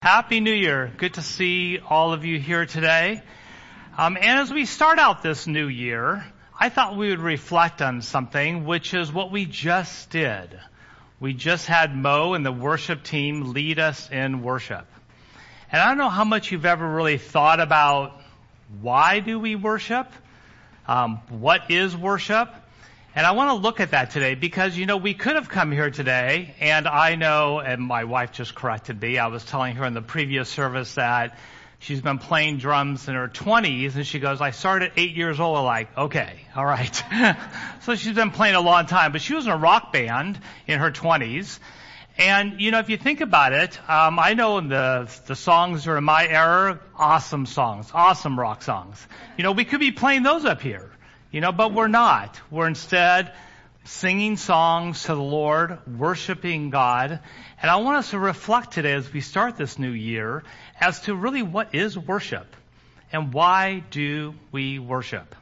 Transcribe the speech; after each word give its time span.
Happy 0.00 0.38
New 0.38 0.52
Year. 0.52 0.92
Good 0.96 1.14
to 1.14 1.22
see 1.22 1.80
all 1.80 2.12
of 2.12 2.24
you 2.24 2.38
here 2.38 2.66
today. 2.66 3.20
Um, 3.96 4.16
and 4.16 4.38
as 4.38 4.48
we 4.52 4.64
start 4.64 5.00
out 5.00 5.24
this 5.24 5.48
new 5.48 5.66
year, 5.66 6.24
I 6.56 6.68
thought 6.68 6.96
we 6.96 7.08
would 7.10 7.18
reflect 7.18 7.82
on 7.82 8.00
something, 8.02 8.64
which 8.64 8.94
is 8.94 9.12
what 9.12 9.32
we 9.32 9.44
just 9.44 10.08
did. 10.10 10.56
We 11.18 11.34
just 11.34 11.66
had 11.66 11.96
Mo 11.96 12.34
and 12.34 12.46
the 12.46 12.52
worship 12.52 13.02
team 13.02 13.52
lead 13.52 13.80
us 13.80 14.08
in 14.08 14.44
worship. 14.44 14.86
And 15.72 15.82
I 15.82 15.88
don't 15.88 15.98
know 15.98 16.10
how 16.10 16.24
much 16.24 16.52
you've 16.52 16.64
ever 16.64 16.88
really 16.88 17.18
thought 17.18 17.58
about 17.58 18.20
why 18.80 19.18
do 19.18 19.40
we 19.40 19.56
worship? 19.56 20.06
Um, 20.86 21.16
what 21.28 21.72
is 21.72 21.96
worship? 21.96 22.54
And 23.18 23.26
I 23.26 23.32
want 23.32 23.50
to 23.50 23.54
look 23.54 23.80
at 23.80 23.90
that 23.90 24.12
today 24.12 24.36
because, 24.36 24.78
you 24.78 24.86
know, 24.86 24.96
we 24.96 25.12
could 25.12 25.34
have 25.34 25.48
come 25.48 25.72
here 25.72 25.90
today, 25.90 26.54
and 26.60 26.86
I 26.86 27.16
know, 27.16 27.58
and 27.58 27.82
my 27.82 28.04
wife 28.04 28.30
just 28.30 28.54
corrected 28.54 29.02
me, 29.02 29.18
I 29.18 29.26
was 29.26 29.44
telling 29.44 29.74
her 29.74 29.84
in 29.86 29.92
the 29.92 30.00
previous 30.00 30.48
service 30.48 30.94
that 30.94 31.36
she's 31.80 32.00
been 32.00 32.18
playing 32.18 32.58
drums 32.58 33.08
in 33.08 33.16
her 33.16 33.26
20s, 33.26 33.96
and 33.96 34.06
she 34.06 34.20
goes, 34.20 34.40
I 34.40 34.52
started 34.52 34.92
at 34.92 34.98
eight 34.98 35.16
years 35.16 35.40
old. 35.40 35.58
I'm 35.58 35.64
like, 35.64 35.98
okay, 35.98 36.32
all 36.54 36.64
right. 36.64 37.04
so 37.82 37.96
she's 37.96 38.14
been 38.14 38.30
playing 38.30 38.54
a 38.54 38.60
long 38.60 38.86
time, 38.86 39.10
but 39.10 39.20
she 39.20 39.34
was 39.34 39.46
in 39.46 39.50
a 39.50 39.56
rock 39.56 39.92
band 39.92 40.38
in 40.68 40.78
her 40.78 40.92
20s. 40.92 41.58
And, 42.18 42.60
you 42.60 42.70
know, 42.70 42.78
if 42.78 42.88
you 42.88 42.98
think 42.98 43.20
about 43.20 43.52
it, 43.52 43.80
um, 43.90 44.20
I 44.20 44.34
know 44.34 44.60
the, 44.60 45.12
the 45.26 45.34
songs 45.34 45.88
are 45.88 45.98
in 45.98 46.04
my 46.04 46.28
era, 46.28 46.78
awesome 46.94 47.46
songs, 47.46 47.90
awesome 47.92 48.38
rock 48.38 48.62
songs. 48.62 49.04
You 49.36 49.42
know, 49.42 49.50
we 49.50 49.64
could 49.64 49.80
be 49.80 49.90
playing 49.90 50.22
those 50.22 50.44
up 50.44 50.62
here. 50.62 50.92
You 51.30 51.42
know, 51.42 51.52
but 51.52 51.74
we're 51.74 51.88
not. 51.88 52.40
We're 52.50 52.68
instead 52.68 53.34
singing 53.84 54.38
songs 54.38 55.02
to 55.02 55.14
the 55.14 55.20
Lord, 55.20 55.78
worshiping 55.98 56.70
God. 56.70 57.20
And 57.60 57.70
I 57.70 57.76
want 57.76 57.98
us 57.98 58.10
to 58.10 58.18
reflect 58.18 58.72
today 58.72 58.94
as 58.94 59.12
we 59.12 59.20
start 59.20 59.58
this 59.58 59.78
new 59.78 59.90
year 59.90 60.42
as 60.80 61.00
to 61.02 61.14
really 61.14 61.42
what 61.42 61.74
is 61.74 61.98
worship 61.98 62.56
and 63.12 63.34
why 63.34 63.82
do 63.90 64.34
we 64.52 64.78
worship. 64.78 65.34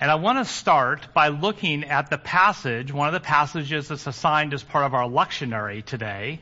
And 0.00 0.10
I 0.10 0.14
want 0.14 0.38
to 0.38 0.50
start 0.50 1.12
by 1.12 1.28
looking 1.28 1.84
at 1.84 2.08
the 2.08 2.18
passage, 2.18 2.90
one 2.90 3.08
of 3.08 3.12
the 3.12 3.20
passages 3.20 3.88
that's 3.88 4.06
assigned 4.06 4.54
as 4.54 4.62
part 4.62 4.86
of 4.86 4.94
our 4.94 5.08
lectionary 5.08 5.84
today. 5.84 6.40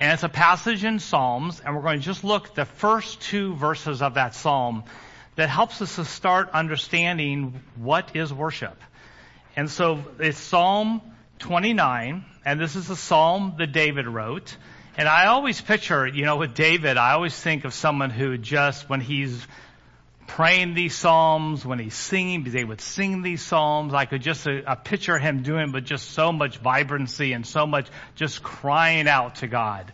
And 0.00 0.12
it's 0.12 0.24
a 0.24 0.28
passage 0.28 0.82
in 0.82 0.98
Psalms, 0.98 1.60
and 1.60 1.76
we're 1.76 1.82
going 1.82 2.00
to 2.00 2.04
just 2.04 2.24
look 2.24 2.56
the 2.56 2.64
first 2.64 3.20
two 3.20 3.54
verses 3.54 4.02
of 4.02 4.14
that 4.14 4.34
psalm 4.34 4.82
that 5.36 5.48
helps 5.48 5.80
us 5.80 5.96
to 5.96 6.04
start 6.04 6.50
understanding 6.52 7.60
what 7.76 8.16
is 8.16 8.32
worship. 8.32 8.82
And 9.54 9.70
so 9.70 10.04
it's 10.18 10.38
Psalm 10.38 11.00
29, 11.38 12.24
and 12.44 12.60
this 12.60 12.74
is 12.76 12.90
a 12.90 12.96
psalm 12.96 13.54
that 13.58 13.72
David 13.72 14.06
wrote. 14.06 14.56
And 14.96 15.08
I 15.08 15.26
always 15.26 15.60
picture, 15.60 16.06
you 16.06 16.24
know, 16.24 16.36
with 16.36 16.54
David, 16.54 16.96
I 16.96 17.12
always 17.12 17.38
think 17.38 17.64
of 17.66 17.74
someone 17.74 18.10
who 18.10 18.38
just, 18.38 18.88
when 18.88 19.02
he's 19.02 19.46
praying 20.26 20.74
these 20.74 20.94
psalms, 20.94 21.64
when 21.64 21.78
he's 21.78 21.94
singing, 21.94 22.44
they 22.44 22.64
would 22.64 22.80
sing 22.80 23.22
these 23.22 23.42
psalms, 23.42 23.94
I 23.94 24.06
could 24.06 24.22
just 24.22 24.46
uh, 24.46 24.74
picture 24.76 25.18
him 25.18 25.42
doing, 25.42 25.70
but 25.70 25.84
just 25.84 26.10
so 26.12 26.32
much 26.32 26.58
vibrancy 26.58 27.32
and 27.32 27.46
so 27.46 27.66
much 27.66 27.88
just 28.14 28.42
crying 28.42 29.06
out 29.06 29.36
to 29.36 29.46
God. 29.46 29.92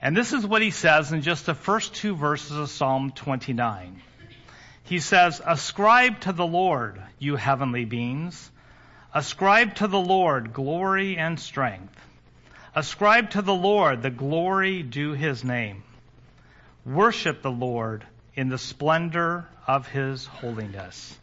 And 0.00 0.16
this 0.16 0.32
is 0.32 0.46
what 0.46 0.62
he 0.62 0.70
says 0.70 1.12
in 1.12 1.22
just 1.22 1.46
the 1.46 1.54
first 1.54 1.94
two 1.94 2.16
verses 2.16 2.56
of 2.56 2.70
Psalm 2.70 3.12
29 3.12 4.02
he 4.84 5.00
says, 5.00 5.40
Ascribe 5.44 6.20
to 6.20 6.32
the 6.32 6.46
Lord, 6.46 7.02
you 7.18 7.36
heavenly 7.36 7.84
beings. 7.84 8.50
Ascribe 9.14 9.74
to 9.76 9.88
the 9.88 10.00
Lord 10.00 10.52
glory 10.52 11.16
and 11.16 11.40
strength. 11.40 11.98
Ascribe 12.74 13.30
to 13.30 13.42
the 13.42 13.54
Lord 13.54 14.02
the 14.02 14.10
glory 14.10 14.82
due 14.82 15.12
his 15.12 15.44
name. 15.44 15.82
Worship 16.84 17.40
the 17.40 17.50
Lord 17.50 18.04
in 18.34 18.48
the 18.48 18.58
splendor 18.58 19.46
of 19.66 19.88
his 19.88 20.26
holiness. 20.26 21.18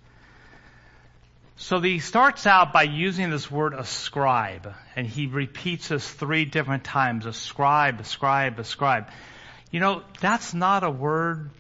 So 1.58 1.80
he 1.80 2.00
starts 2.00 2.48
out 2.48 2.74
by 2.74 2.84
using 2.84 3.30
this 3.30 3.52
word 3.52 3.76
ascribe, 3.76 4.74
and 4.96 5.06
he 5.06 5.28
repeats 5.28 5.90
this 5.90 6.10
three 6.10 6.46
different 6.46 6.84
times. 6.84 7.28
Ascribe, 7.28 8.00
ascribe, 8.00 8.58
ascribe. 8.58 9.10
You 9.70 9.82
know, 9.82 10.02
that's 10.20 10.56
not 10.56 10.84
a 10.84 10.90
word 10.90 11.52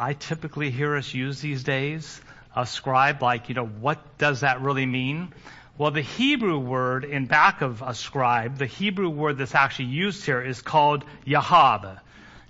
I 0.00 0.14
typically 0.14 0.70
hear 0.70 0.96
us 0.96 1.12
use 1.12 1.42
these 1.42 1.62
days, 1.62 2.22
ascribe, 2.56 3.22
like, 3.22 3.50
you 3.50 3.54
know, 3.54 3.66
what 3.66 3.98
does 4.16 4.40
that 4.40 4.62
really 4.62 4.86
mean? 4.86 5.34
Well, 5.76 5.90
the 5.90 6.00
Hebrew 6.00 6.58
word 6.58 7.04
in 7.04 7.26
back 7.26 7.60
of 7.60 7.82
ascribe, 7.82 8.56
the 8.56 8.64
Hebrew 8.64 9.10
word 9.10 9.36
that's 9.36 9.54
actually 9.54 9.88
used 9.88 10.24
here 10.24 10.40
is 10.40 10.62
called 10.62 11.04
yahab. 11.26 12.00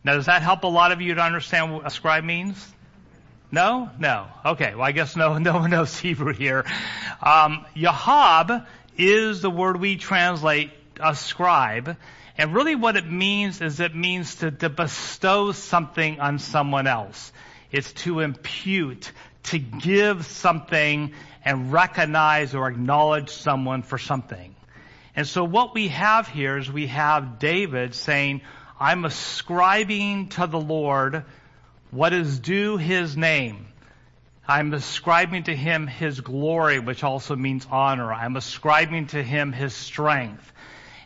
Now, 0.05 0.15
does 0.15 0.27
that 0.27 0.43
help 0.43 0.63
a 0.63 0.69
lot 0.69 0.93
of 0.93 1.01
you 1.01 1.15
to 1.17 1.23
understand 1.23 1.75
what 1.75 1.87
ascribe 1.87 2.23
means? 2.23 2.73
No? 3.51 3.91
No. 3.99 4.29
Okay. 4.47 4.77
Well, 4.77 4.87
I 4.87 4.93
guess 4.93 5.17
no, 5.17 5.37
no 5.39 5.55
one 5.55 5.71
knows 5.71 5.99
Hebrew 5.99 6.33
here. 6.33 6.65
Um, 7.21 7.67
yahab 7.75 8.65
is 8.97 9.43
the 9.43 9.51
word 9.51 9.81
we 9.81 9.97
translate 9.97 10.71
ascribe. 11.01 11.97
And 12.41 12.55
really 12.55 12.75
what 12.75 12.97
it 12.97 13.05
means 13.05 13.61
is 13.61 13.81
it 13.81 13.95
means 13.95 14.37
to, 14.37 14.51
to 14.51 14.71
bestow 14.71 15.53
something 15.53 16.21
on 16.21 16.39
someone 16.39 16.87
else. 16.87 17.35
It's 17.71 17.93
to 18.05 18.21
impute, 18.21 19.13
to 19.43 19.59
give 19.59 20.25
something 20.25 21.13
and 21.45 21.71
recognize 21.71 22.55
or 22.55 22.67
acknowledge 22.67 23.29
someone 23.29 23.83
for 23.83 23.99
something. 23.99 24.55
And 25.15 25.27
so 25.27 25.45
what 25.45 25.75
we 25.75 25.89
have 25.89 26.29
here 26.29 26.57
is 26.57 26.73
we 26.73 26.87
have 26.87 27.39
David 27.39 27.95
saying, 27.95 28.41
I'm 28.81 29.05
ascribing 29.05 30.31
to 30.31 30.47
the 30.47 30.59
Lord 30.59 31.25
what 31.91 32.15
is 32.15 32.39
due 32.39 32.79
his 32.79 33.19
name. 33.19 33.67
I'm 34.49 34.73
ascribing 34.73 35.43
to 35.43 35.55
him 35.55 35.87
his 35.87 36.23
glory, 36.23 36.79
which 36.79 37.05
also 37.05 37.37
means 37.37 37.67
honor. 37.71 38.11
I'm 38.11 38.37
ascribing 38.37 39.09
to 39.09 39.23
him 39.23 39.53
his 39.53 39.75
strength. 39.75 40.51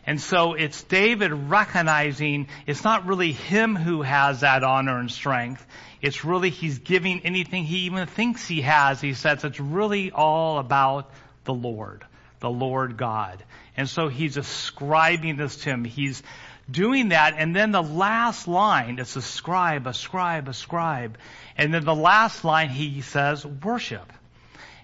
And 0.07 0.21
so 0.21 0.53
it's 0.53 0.83
David 0.83 1.33
recognizing 1.33 2.47
it's 2.67 2.83
not 2.83 3.07
really 3.07 3.31
him 3.31 3.75
who 3.75 4.03
has 4.03 4.41
that 4.41 4.63
honor 4.63 4.99
and 4.99 5.09
strength. 5.09 5.65
It's 6.01 6.23
really 6.23 6.51
he's 6.51 6.79
giving 6.79 7.21
anything 7.21 7.63
he 7.63 7.85
even 7.85 8.05
thinks 8.05 8.47
he 8.47 8.61
has. 8.61 9.01
He 9.01 9.13
says 9.13 9.43
it's 9.43 9.59
really 9.59 10.11
all 10.11 10.59
about 10.59 11.09
the 11.45 11.53
Lord, 11.53 12.05
the 12.39 12.49
Lord 12.49 12.97
God. 12.97 13.43
And 13.75 13.89
so 13.89 14.07
he's 14.07 14.37
ascribing 14.37 15.37
this 15.37 15.57
to 15.57 15.71
him. 15.71 15.83
He's 15.83 16.21
doing 16.69 17.09
that. 17.09 17.33
And 17.37 17.55
then 17.55 17.71
the 17.71 17.83
last 17.83 18.47
line, 18.47 18.99
it's 18.99 19.15
ascribe, 19.15 19.87
ascribe, 19.87 20.47
ascribe. 20.47 21.17
And 21.57 21.73
then 21.73 21.83
the 21.83 21.95
last 21.95 22.43
line 22.43 22.69
he 22.69 23.01
says 23.01 23.43
worship. 23.43 24.13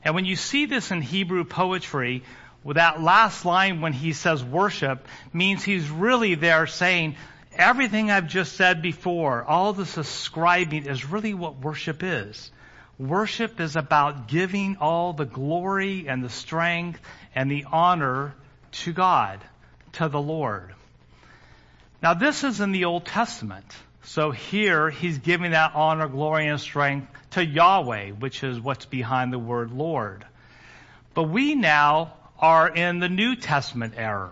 And 0.04 0.16
when 0.16 0.26
you 0.26 0.36
see 0.36 0.66
this 0.66 0.90
in 0.90 1.02
Hebrew 1.02 1.44
poetry, 1.44 2.24
well, 2.64 2.76
that 2.76 3.02
last 3.02 3.44
line 3.44 3.82
when 3.82 3.94
he 3.94 4.14
says 4.14 4.44
worship 4.44 5.08
means 5.34 5.64
he's 5.64 5.90
really 5.90 6.36
there 6.36 6.68
saying, 6.68 7.16
everything 7.54 8.12
I've 8.12 8.28
just 8.28 8.56
said 8.56 8.82
before, 8.82 9.44
all 9.44 9.74
this 9.74 9.98
ascribing 9.98 10.86
is 10.86 11.06
really 11.06 11.34
what 11.34 11.60
worship 11.60 12.04
is. 12.04 12.52
Worship 13.00 13.60
is 13.60 13.76
about 13.76 14.28
giving 14.28 14.78
all 14.78 15.14
the 15.14 15.26
glory 15.26 16.08
and 16.08 16.24
the 16.24 16.30
strength 16.30 17.02
and 17.34 17.50
the 17.50 17.66
honor 17.72 18.36
to 18.72 18.94
God, 18.94 19.40
to 19.94 20.08
the 20.08 20.22
Lord. 20.22 20.74
Now 22.04 22.14
this 22.14 22.44
is 22.44 22.62
in 22.62 22.72
the 22.72 22.86
Old 22.86 23.06
Testament. 23.06 23.66
So 24.04 24.32
here 24.32 24.90
he's 24.90 25.18
giving 25.18 25.52
that 25.52 25.74
honor, 25.74 26.08
glory, 26.08 26.48
and 26.48 26.60
strength 26.60 27.08
to 27.32 27.46
Yahweh, 27.46 28.12
which 28.12 28.44
is 28.44 28.60
what's 28.60 28.86
behind 28.86 29.34
the 29.34 29.40
word 29.40 29.72
Lord. 29.72 30.26
But 31.14 31.24
we 31.24 31.56
now 31.56 32.14
are 32.42 32.68
in 32.68 33.00
the 33.00 33.10
New 33.10 33.36
Testament 33.36 33.94
era. 33.96 34.32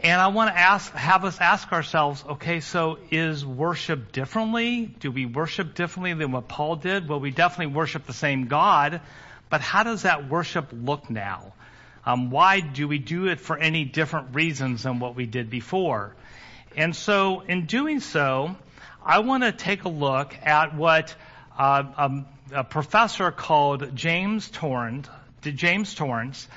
And 0.00 0.20
I 0.20 0.28
want 0.28 0.50
to 0.50 0.58
ask, 0.58 0.92
have 0.94 1.24
us 1.24 1.40
ask 1.40 1.72
ourselves, 1.72 2.24
okay, 2.30 2.60
so 2.60 2.98
is 3.10 3.46
worship 3.46 4.10
differently? 4.10 4.86
Do 4.86 5.12
we 5.12 5.26
worship 5.26 5.74
differently 5.74 6.12
than 6.14 6.32
what 6.32 6.48
Paul 6.48 6.76
did? 6.76 7.08
Well, 7.08 7.20
we 7.20 7.30
definitely 7.30 7.72
worship 7.74 8.06
the 8.06 8.12
same 8.12 8.48
God, 8.48 9.00
but 9.48 9.60
how 9.60 9.84
does 9.84 10.02
that 10.02 10.28
worship 10.28 10.70
look 10.72 11.08
now? 11.08 11.52
Um, 12.04 12.30
why 12.30 12.58
do 12.58 12.88
we 12.88 12.98
do 12.98 13.28
it 13.28 13.38
for 13.38 13.56
any 13.56 13.84
different 13.84 14.34
reasons 14.34 14.82
than 14.82 14.98
what 14.98 15.14
we 15.14 15.26
did 15.26 15.50
before? 15.50 16.16
And 16.76 16.96
so, 16.96 17.40
in 17.40 17.66
doing 17.66 18.00
so, 18.00 18.56
I 19.04 19.20
want 19.20 19.44
to 19.44 19.52
take 19.52 19.84
a 19.84 19.88
look 19.88 20.36
at 20.42 20.74
what 20.74 21.14
uh, 21.56 21.84
um, 21.96 22.26
a 22.52 22.64
professor 22.64 23.30
called 23.30 23.94
James 23.94 24.50
Torrance, 24.50 25.08
James 25.42 25.94
Torrance, 25.94 26.48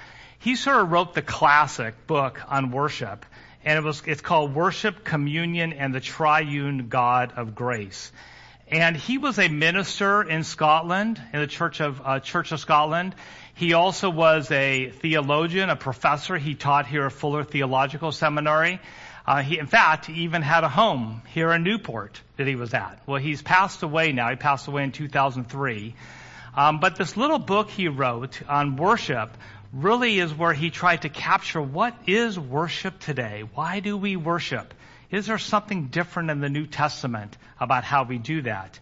he 0.46 0.56
sort 0.56 0.78
of 0.80 0.92
wrote 0.92 1.16
the 1.16 1.24
classic 1.24 2.06
book 2.06 2.40
on 2.48 2.70
worship, 2.70 3.26
and 3.64 3.80
it 3.80 3.84
was 3.84 4.04
it's 4.06 4.22
called 4.22 4.54
Worship, 4.54 5.04
Communion, 5.04 5.74
and 5.74 5.92
the 5.92 6.00
Triune 6.00 6.88
God 6.88 7.34
of 7.36 7.56
Grace. 7.56 8.12
And 8.68 8.96
he 8.96 9.18
was 9.18 9.40
a 9.40 9.48
minister 9.48 10.22
in 10.22 10.44
Scotland, 10.44 11.20
in 11.34 11.40
the 11.40 11.48
Church 11.48 11.82
of 11.82 12.00
uh, 12.06 12.20
Church 12.20 12.52
of 12.52 12.60
Scotland. 12.60 13.16
He 13.56 13.74
also 13.74 14.12
was 14.12 14.52
a 14.52 14.92
theologian, 14.92 15.72
a 15.72 15.76
professor. 15.76 16.38
He 16.38 16.54
taught 16.54 16.86
here 16.86 17.08
at 17.08 17.14
Fuller 17.14 17.44
Theological 17.44 18.12
Seminary. 18.12 18.80
Uh, 19.26 19.42
he, 19.42 19.58
in 19.58 19.66
fact, 19.66 20.06
he 20.06 20.26
even 20.26 20.44
had 20.44 20.64
a 20.64 20.70
home 20.70 21.24
here 21.34 21.52
in 21.54 21.64
Newport 21.64 22.22
that 22.38 22.46
he 22.46 22.56
was 22.56 22.72
at. 22.76 23.02
Well, 23.08 23.20
he's 23.20 23.42
passed 23.42 23.82
away 23.82 24.12
now. 24.12 24.30
He 24.30 24.36
passed 24.36 24.68
away 24.68 24.84
in 24.84 24.92
2003. 24.92 25.96
Um, 26.56 26.80
but 26.80 26.96
this 26.96 27.18
little 27.18 27.40
book 27.40 27.70
he 27.70 27.88
wrote 27.88 28.42
on 28.48 28.78
worship 28.78 29.36
really 29.76 30.20
is 30.20 30.34
where 30.34 30.54
he 30.54 30.70
tried 30.70 31.02
to 31.02 31.10
capture 31.10 31.62
what 31.62 31.94
is 32.08 32.40
worship 32.40 32.98
today? 33.00 33.44
Why 33.54 33.82
do 33.82 33.98
we 33.98 34.16
worship? 34.16 34.74
Is 35.12 35.26
there 35.26 35.38
something 35.38 35.88
different 35.88 36.32
in 36.32 36.40
the 36.40 36.50
New 36.50 36.66
Testament 36.66 37.38
about 37.60 37.84
how 37.84 38.04
we 38.04 38.18
do 38.18 38.42
that? 38.44 38.80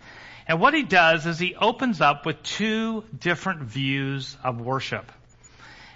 And 0.47 0.59
what 0.59 0.75
he 0.75 0.83
does 0.83 1.25
is 1.25 1.39
he 1.39 1.55
opens 1.55 1.99
up 1.99 2.25
with 2.27 2.43
two 2.43 3.03
different 3.19 3.61
views 3.61 4.37
of 4.43 4.61
worship. 4.61 5.11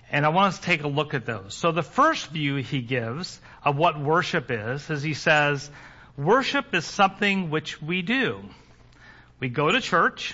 And 0.09 0.25
I 0.25 0.29
want 0.29 0.53
us 0.53 0.59
to 0.59 0.65
take 0.65 0.83
a 0.83 0.88
look 0.88 1.13
at 1.13 1.25
those. 1.25 1.53
So 1.53 1.71
the 1.71 1.83
first 1.83 2.29
view 2.29 2.55
he 2.55 2.81
gives 2.81 3.39
of 3.63 3.77
what 3.77 3.99
worship 3.99 4.49
is, 4.49 4.89
is 4.89 5.03
he 5.03 5.13
says, 5.13 5.69
worship 6.17 6.73
is 6.73 6.85
something 6.85 7.51
which 7.51 7.81
we 7.81 8.01
do. 8.01 8.41
We 9.39 9.49
go 9.49 9.69
to 9.69 9.79
church, 9.79 10.33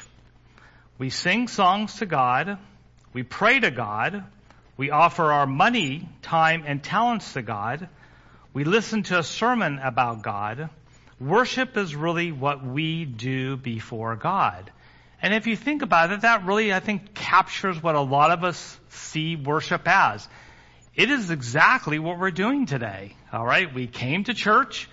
we 0.98 1.10
sing 1.10 1.50
songs 1.50 1.96
to 1.96 2.06
God, 2.06 2.60
we 3.12 3.24
pray 3.24 3.60
to 3.60 3.72
God, 3.72 4.24
we 4.78 4.90
offer 4.90 5.32
our 5.32 5.46
money, 5.46 6.08
time, 6.22 6.64
and 6.66 6.84
talents 6.84 7.34
to 7.34 7.42
God, 7.42 7.88
we 8.54 8.64
listen 8.64 9.04
to 9.04 9.20
a 9.20 9.24
sermon 9.24 9.80
about 9.80 10.22
God. 10.22 10.70
Worship 11.20 11.78
is 11.78 11.96
really 11.96 12.32
what 12.32 12.66
we 12.66 13.06
do 13.06 13.58
before 13.58 14.16
God. 14.16 14.72
And 15.22 15.34
if 15.34 15.48
you 15.48 15.56
think 15.56 15.82
about 15.84 16.12
it, 16.12 16.22
that 16.22 16.46
really, 16.46 16.74
I 16.74 16.80
think, 16.80 17.14
captures 17.14 17.82
what 17.82 17.96
a 17.96 18.02
lot 18.02 18.32
of 18.32 18.44
us 18.44 18.80
see 18.90 19.36
worship 19.36 19.88
as. 19.88 20.28
It 20.96 21.10
is 21.10 21.32
exactly 21.32 21.98
what 21.98 22.20
we're 22.20 22.32
doing 22.32 22.66
today. 22.66 23.16
All 23.32 23.46
right. 23.46 23.74
We 23.74 23.88
came 23.88 24.26
to 24.26 24.34
church. 24.34 24.90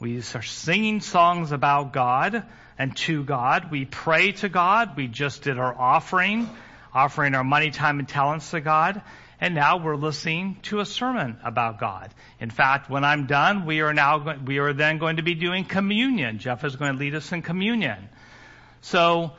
We 0.00 0.18
are 0.18 0.42
singing 0.42 1.00
songs 1.00 1.52
about 1.52 1.92
God 1.92 2.44
and 2.78 2.96
to 2.96 3.22
God. 3.22 3.70
We 3.70 3.84
pray 3.84 4.32
to 4.32 4.48
God. 4.48 4.96
We 4.96 5.06
just 5.06 5.42
did 5.42 5.58
our 5.58 5.72
offering, 5.72 6.48
offering 6.92 7.34
our 7.34 7.44
money, 7.44 7.70
time, 7.70 7.98
and 7.98 8.08
talents 8.08 8.50
to 8.50 8.60
God. 8.60 9.02
And 9.40 9.54
now 9.54 9.78
we're 9.78 9.96
listening 9.96 10.58
to 10.64 10.80
a 10.80 10.86
sermon 10.86 11.38
about 11.44 11.80
God. 11.80 12.14
In 12.40 12.50
fact, 12.50 12.88
when 12.88 13.04
I'm 13.04 13.26
done, 13.26 13.66
we 13.66 13.80
are 13.80 13.92
now, 13.92 14.36
we 14.44 14.58
are 14.58 14.72
then 14.72 14.98
going 14.98 15.16
to 15.16 15.22
be 15.22 15.34
doing 15.34 15.64
communion. 15.64 16.38
Jeff 16.38 16.64
is 16.64 16.76
going 16.76 16.92
to 16.92 16.98
lead 16.98 17.14
us 17.14 17.32
in 17.32 17.42
communion. 17.42 18.08
So 18.82 19.32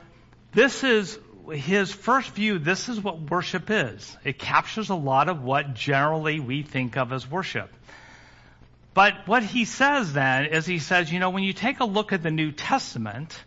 this 0.54 0.84
is 0.84 1.18
his 1.52 1.92
first 1.92 2.32
view. 2.32 2.60
This 2.60 2.90
is 2.90 3.00
what 3.00 3.20
worship 3.30 3.70
is. 3.70 4.18
It 4.24 4.40
captures 4.40 4.90
a 4.90 4.96
lot 4.96 5.30
of 5.30 5.44
what 5.44 5.74
generally 5.74 6.40
we 6.40 6.64
think 6.64 6.98
of 6.98 7.14
as 7.14 7.30
worship. 7.30 7.70
But 8.94 9.28
what 9.28 9.44
he 9.44 9.66
says 9.66 10.14
then 10.14 10.46
is 10.46 10.66
he 10.66 10.80
says, 10.80 11.12
you 11.12 11.20
know, 11.20 11.30
when 11.30 11.44
you 11.44 11.54
take 11.54 11.82
a 11.82 11.86
look 11.86 12.14
at 12.14 12.24
the 12.24 12.32
New 12.32 12.52
Testament, 12.52 13.38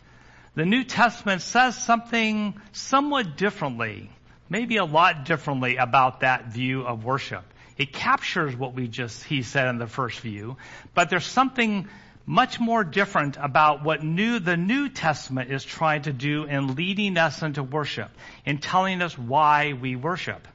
the 0.55 0.67
New 0.67 0.85
Testament 0.85 1.41
says 1.41 1.77
something 1.77 2.61
somewhat 2.73 3.37
differently, 3.37 4.11
maybe 4.49 4.77
a 4.77 4.85
lot 4.85 5.25
differently 5.25 5.77
about 5.77 6.21
that 6.21 6.47
view 6.47 6.83
of 6.83 7.05
worship. 7.05 7.45
It 7.77 7.93
captures 7.93 8.57
what 8.57 8.75
we 8.75 8.89
just, 8.89 9.23
he 9.25 9.43
said 9.43 9.69
in 9.69 9.79
the 9.79 9.87
first 9.87 10.21
view, 10.21 10.57
but 10.95 11.11
there's 11.11 11.27
something 11.27 11.89
much 12.27 12.61
more 12.61 12.85
different 12.85 13.39
about 13.41 13.83
what 13.83 14.03
new, 14.03 14.39
the 14.39 14.57
New 14.57 14.91
Testament 14.91 15.51
is 15.51 15.65
trying 15.65 16.03
to 16.03 16.13
do 16.13 16.45
in 16.45 16.75
leading 16.75 17.17
us 17.17 17.43
into 17.43 17.63
worship, 17.63 18.11
in 18.45 18.59
telling 18.59 19.01
us 19.01 19.17
why 19.17 19.73
we 19.73 19.97
worship. 19.97 20.47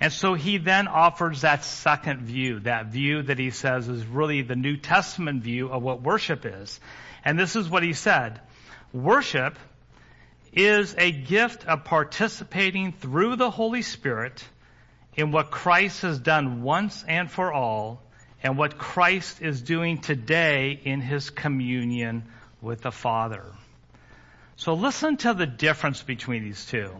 And 0.00 0.10
so 0.10 0.32
he 0.32 0.56
then 0.56 0.88
offers 0.88 1.42
that 1.42 1.62
second 1.62 2.22
view, 2.22 2.60
that 2.60 2.86
view 2.86 3.22
that 3.22 3.38
he 3.38 3.50
says 3.50 3.86
is 3.86 4.06
really 4.06 4.40
the 4.40 4.56
New 4.56 4.78
Testament 4.78 5.42
view 5.42 5.68
of 5.68 5.82
what 5.82 6.00
worship 6.00 6.46
is. 6.46 6.80
And 7.22 7.38
this 7.38 7.54
is 7.54 7.68
what 7.68 7.82
he 7.82 7.92
said. 7.92 8.40
Worship 8.94 9.58
is 10.52 10.94
a 10.98 11.12
gift 11.12 11.66
of 11.66 11.84
participating 11.84 12.92
through 12.92 13.36
the 13.36 13.50
Holy 13.50 13.82
Spirit 13.82 14.44
in 15.14 15.32
what 15.32 15.50
Christ 15.50 16.02
has 16.02 16.18
done 16.18 16.62
once 16.62 17.04
and 17.06 17.30
for 17.30 17.52
all 17.52 18.02
and 18.42 18.56
what 18.56 18.78
Christ 18.78 19.42
is 19.42 19.60
doing 19.62 20.00
today 20.00 20.80
in 20.84 21.00
his 21.00 21.30
communion 21.30 22.24
with 22.60 22.82
the 22.82 22.90
Father. 22.90 23.44
So 24.56 24.74
listen 24.74 25.16
to 25.18 25.34
the 25.34 25.46
difference 25.46 26.02
between 26.02 26.44
these 26.44 26.64
two. 26.66 26.90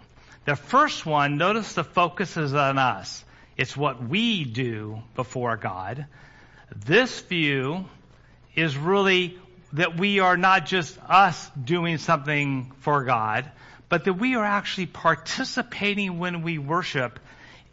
The 0.45 0.57
first 0.57 1.05
one, 1.05 1.37
notice 1.37 1.75
the 1.75 1.85
focus 1.85 2.37
is 2.37 2.55
on 2.55 2.79
us. 2.79 3.25
It's 3.57 3.77
what 3.77 4.03
we 4.03 4.45
do 4.45 5.03
before 5.15 5.57
God. 5.57 6.07
This 6.75 7.21
view 7.21 7.85
is 8.55 8.77
really 8.77 9.39
that 9.75 9.97
we 9.97 10.21
are 10.21 10.37
not 10.37 10.67
just 10.67 10.99
us 11.09 11.51
doing 11.63 11.99
something 11.99 12.73
for 12.81 13.05
God, 13.05 13.51
but 13.89 14.05
that 14.05 14.15
we 14.15 14.35
are 14.37 14.45
actually 14.45 14.87
participating 14.87 16.19
when 16.19 16.43
we 16.43 16.59
worship 16.59 17.19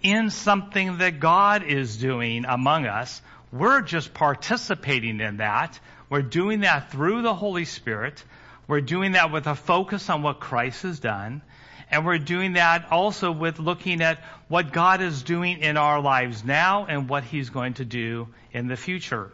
in 0.01 0.29
something 0.29 0.99
that 0.99 1.19
God 1.19 1.63
is 1.63 1.97
doing 1.97 2.45
among 2.45 2.85
us 2.85 3.21
we're 3.51 3.81
just 3.81 4.13
participating 4.13 5.19
in 5.19 5.37
that. 5.37 5.79
We're 6.09 6.21
doing 6.21 6.61
that 6.61 6.91
through 6.91 7.21
the 7.21 7.33
Holy 7.33 7.65
Spirit. 7.65 8.23
We're 8.67 8.81
doing 8.81 9.13
that 9.13 9.31
with 9.31 9.47
a 9.47 9.55
focus 9.55 10.09
on 10.09 10.21
what 10.21 10.39
Christ 10.39 10.83
has 10.83 10.99
done. 10.99 11.41
And 11.89 12.05
we're 12.05 12.17
doing 12.17 12.53
that 12.53 12.91
also 12.91 13.31
with 13.31 13.59
looking 13.59 14.01
at 14.01 14.19
what 14.49 14.73
God 14.73 15.01
is 15.01 15.23
doing 15.23 15.59
in 15.59 15.77
our 15.77 16.01
lives 16.01 16.43
now 16.43 16.85
and 16.85 17.07
what 17.07 17.23
He's 17.23 17.49
going 17.49 17.75
to 17.75 17.85
do 17.85 18.27
in 18.51 18.67
the 18.67 18.75
future. 18.75 19.31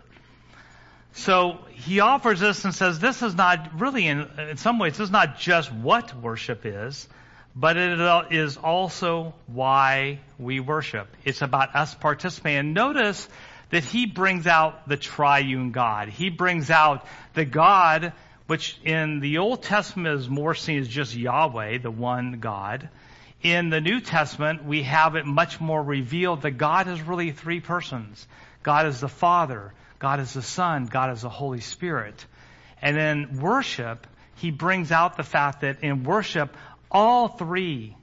So 1.14 1.60
he 1.70 2.00
offers 2.00 2.40
this 2.40 2.66
and 2.66 2.74
says 2.74 3.00
this 3.00 3.22
is 3.22 3.36
not 3.36 3.80
really, 3.80 4.08
in, 4.08 4.28
in 4.38 4.58
some 4.58 4.80
ways, 4.80 4.94
this 4.94 5.06
is 5.06 5.12
not 5.12 5.38
just 5.38 5.72
what 5.72 6.14
worship 6.16 6.66
is, 6.66 7.08
but 7.56 7.78
it 7.78 8.00
is 8.32 8.58
also 8.58 9.34
why 9.48 10.20
we 10.40 10.60
worship. 10.60 11.08
It's 11.24 11.42
about 11.42 11.76
us 11.76 11.94
participating. 11.94 12.60
And 12.60 12.74
notice 12.74 13.28
that 13.70 13.84
he 13.84 14.08
brings 14.08 14.48
out 14.48 14.88
the 14.90 14.98
triune 14.98 15.72
God. 15.72 16.10
He 16.10 16.30
brings 16.30 16.70
out 16.70 17.06
the 17.34 17.46
God 17.46 18.14
which 18.48 18.78
in 18.84 19.20
the 19.20 19.38
Old 19.38 19.64
Testament 19.64 20.20
is 20.20 20.30
more 20.30 20.54
seen 20.54 20.80
as 20.80 20.88
just 20.88 21.16
Yahweh, 21.16 21.78
the 21.78 21.92
one 21.92 22.40
God. 22.40 22.90
In 23.42 23.70
the 23.70 23.82
New 23.82 24.00
Testament, 24.00 24.64
we 24.66 24.84
have 24.84 25.16
it 25.16 25.26
much 25.26 25.60
more 25.60 25.82
revealed 25.82 26.42
that 26.42 26.52
God 26.52 26.88
is 26.88 27.02
really 27.02 27.32
three 27.32 27.60
persons. 27.60 28.28
God 28.62 28.86
is 28.86 29.00
the 29.00 29.08
Father, 29.08 29.74
God 30.04 30.20
is 30.20 30.34
the 30.34 30.42
Son, 30.42 30.86
God 30.88 31.14
is 31.14 31.22
the 31.22 31.30
Holy 31.30 31.62
Spirit. 31.62 32.26
And 32.82 32.98
in 32.98 33.40
worship, 33.40 34.06
he 34.36 34.52
brings 34.52 34.92
out 34.92 35.16
the 35.16 35.24
fact 35.24 35.62
that 35.62 35.82
in 35.82 36.04
worship, 36.04 36.58
all 36.92 37.30
three 37.30 37.96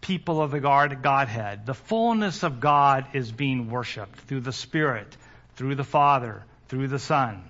people 0.00 0.42
of 0.42 0.50
the 0.50 0.58
Godhead. 0.58 1.64
The 1.64 1.74
fullness 1.74 2.42
of 2.42 2.58
God 2.58 3.06
is 3.12 3.30
being 3.30 3.70
worshiped 3.70 4.18
through 4.22 4.40
the 4.40 4.52
Spirit, 4.52 5.16
through 5.54 5.76
the 5.76 5.84
Father, 5.84 6.42
through 6.66 6.88
the 6.88 6.98
Son. 6.98 7.44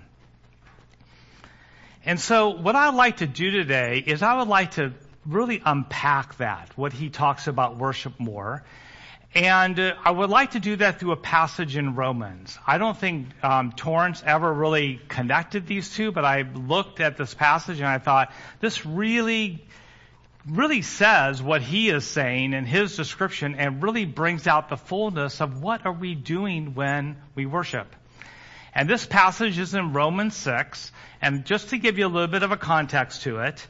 And 2.04 2.20
so 2.20 2.50
what 2.50 2.76
I'd 2.76 2.94
like 2.94 3.16
to 3.18 3.26
do 3.26 3.50
today 3.52 4.04
is 4.06 4.22
I 4.22 4.36
would 4.36 4.48
like 4.48 4.72
to 4.72 4.92
really 5.24 5.62
unpack 5.64 6.36
that, 6.36 6.68
what 6.76 6.92
he 6.92 7.08
talks 7.08 7.46
about 7.46 7.78
worship 7.78 8.20
more. 8.20 8.64
And 9.34 9.80
uh, 9.80 9.94
I 10.04 10.10
would 10.10 10.28
like 10.28 10.50
to 10.50 10.60
do 10.60 10.76
that 10.76 11.00
through 11.00 11.12
a 11.12 11.16
passage 11.16 11.76
in 11.76 11.94
Romans. 11.94 12.58
I 12.66 12.76
don't 12.76 12.96
think 12.96 13.28
um, 13.42 13.72
Torrance 13.72 14.22
ever 14.26 14.52
really 14.52 15.00
connected 15.08 15.66
these 15.66 15.94
two, 15.94 16.12
but 16.12 16.24
I 16.24 16.42
looked 16.42 17.00
at 17.00 17.16
this 17.16 17.32
passage 17.32 17.78
and 17.78 17.88
I 17.88 17.98
thought 17.98 18.32
this 18.60 18.84
really 18.84 19.66
really 20.44 20.82
says 20.82 21.40
what 21.40 21.62
he 21.62 21.88
is 21.88 22.04
saying 22.04 22.52
in 22.52 22.64
his 22.64 22.96
description 22.96 23.54
and 23.54 23.80
really 23.82 24.04
brings 24.04 24.48
out 24.48 24.68
the 24.68 24.76
fullness 24.76 25.40
of 25.40 25.62
what 25.62 25.86
are 25.86 25.92
we 25.92 26.16
doing 26.16 26.74
when 26.74 27.16
we 27.36 27.46
worship. 27.46 27.94
And 28.74 28.88
this 28.88 29.06
passage 29.06 29.58
is 29.58 29.74
in 29.74 29.92
Romans 29.92 30.34
6, 30.34 30.90
and 31.20 31.44
just 31.44 31.68
to 31.70 31.78
give 31.78 31.98
you 31.98 32.06
a 32.06 32.08
little 32.08 32.26
bit 32.26 32.42
of 32.42 32.50
a 32.50 32.56
context 32.56 33.22
to 33.22 33.40
it, 33.40 33.64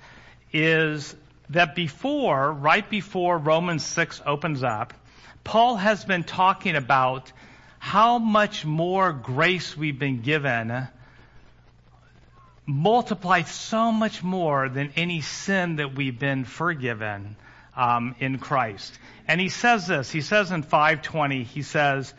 is 0.52 1.14
that 1.50 1.74
before, 1.74 2.52
right 2.52 2.88
before 2.88 3.38
Romans 3.38 3.84
6 3.84 4.22
opens 4.26 4.62
up, 4.62 4.94
Paul 5.44 5.76
has 5.76 6.04
been 6.04 6.24
talking 6.24 6.76
about 6.76 7.32
how 7.78 8.18
much 8.18 8.64
more 8.64 9.12
grace 9.12 9.76
we've 9.76 9.98
been 9.98 10.22
given 10.22 10.88
multiplied 12.64 13.48
so 13.48 13.90
much 13.90 14.22
more 14.22 14.68
than 14.68 14.92
any 14.96 15.20
sin 15.20 15.76
that 15.76 15.94
we've 15.94 16.18
been 16.18 16.44
forgiven 16.44 17.36
um, 17.76 18.14
in 18.20 18.38
Christ. 18.38 18.96
And 19.26 19.40
he 19.40 19.48
says 19.48 19.86
this. 19.86 20.10
He 20.10 20.20
says 20.20 20.50
in 20.52 20.62
520, 20.62 21.42
he 21.42 21.62
says, 21.62 22.14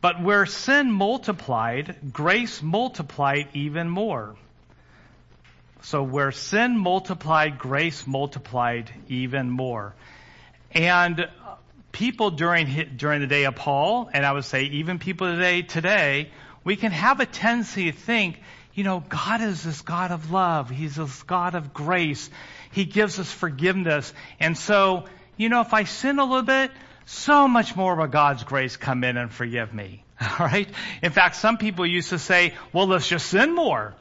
"But 0.00 0.22
where 0.22 0.46
sin 0.46 0.90
multiplied, 0.92 2.12
grace 2.12 2.62
multiplied 2.62 3.48
even 3.54 3.88
more." 3.88 4.36
So 5.82 6.02
where 6.02 6.32
sin 6.32 6.78
multiplied, 6.78 7.58
grace 7.58 8.06
multiplied 8.06 8.90
even 9.08 9.50
more. 9.50 9.94
And 10.70 11.28
people 11.90 12.30
during 12.30 12.96
during 12.96 13.20
the 13.20 13.26
day 13.26 13.44
of 13.44 13.56
Paul, 13.56 14.08
and 14.12 14.24
I 14.24 14.32
would 14.32 14.44
say 14.44 14.64
even 14.64 14.98
people 14.98 15.30
today 15.30 15.62
today 15.62 16.30
we 16.64 16.76
can 16.76 16.92
have 16.92 17.20
a 17.20 17.26
tendency 17.26 17.90
to 17.90 17.96
think, 17.96 18.40
you 18.74 18.84
know, 18.84 19.02
God 19.08 19.40
is 19.40 19.62
this 19.62 19.82
God 19.82 20.12
of 20.12 20.30
love. 20.30 20.70
He's 20.70 20.96
this 20.96 21.22
God 21.24 21.54
of 21.54 21.74
grace. 21.74 22.30
He 22.70 22.84
gives 22.84 23.18
us 23.18 23.30
forgiveness. 23.30 24.12
And 24.40 24.56
so, 24.56 25.04
you 25.36 25.48
know, 25.48 25.60
if 25.60 25.74
I 25.74 25.84
sin 25.84 26.18
a 26.18 26.24
little 26.24 26.42
bit, 26.42 26.70
so 27.04 27.48
much 27.48 27.74
more 27.74 27.98
of 27.98 28.10
God's 28.10 28.44
grace 28.44 28.76
come 28.76 29.04
in 29.04 29.16
and 29.16 29.30
forgive 29.30 29.74
me. 29.74 30.04
All 30.20 30.46
right? 30.46 30.68
In 31.02 31.10
fact, 31.10 31.36
some 31.36 31.58
people 31.58 31.84
used 31.84 32.10
to 32.10 32.18
say, 32.18 32.54
well, 32.72 32.86
let's 32.86 33.08
just 33.08 33.26
sin 33.26 33.54
more. 33.54 33.94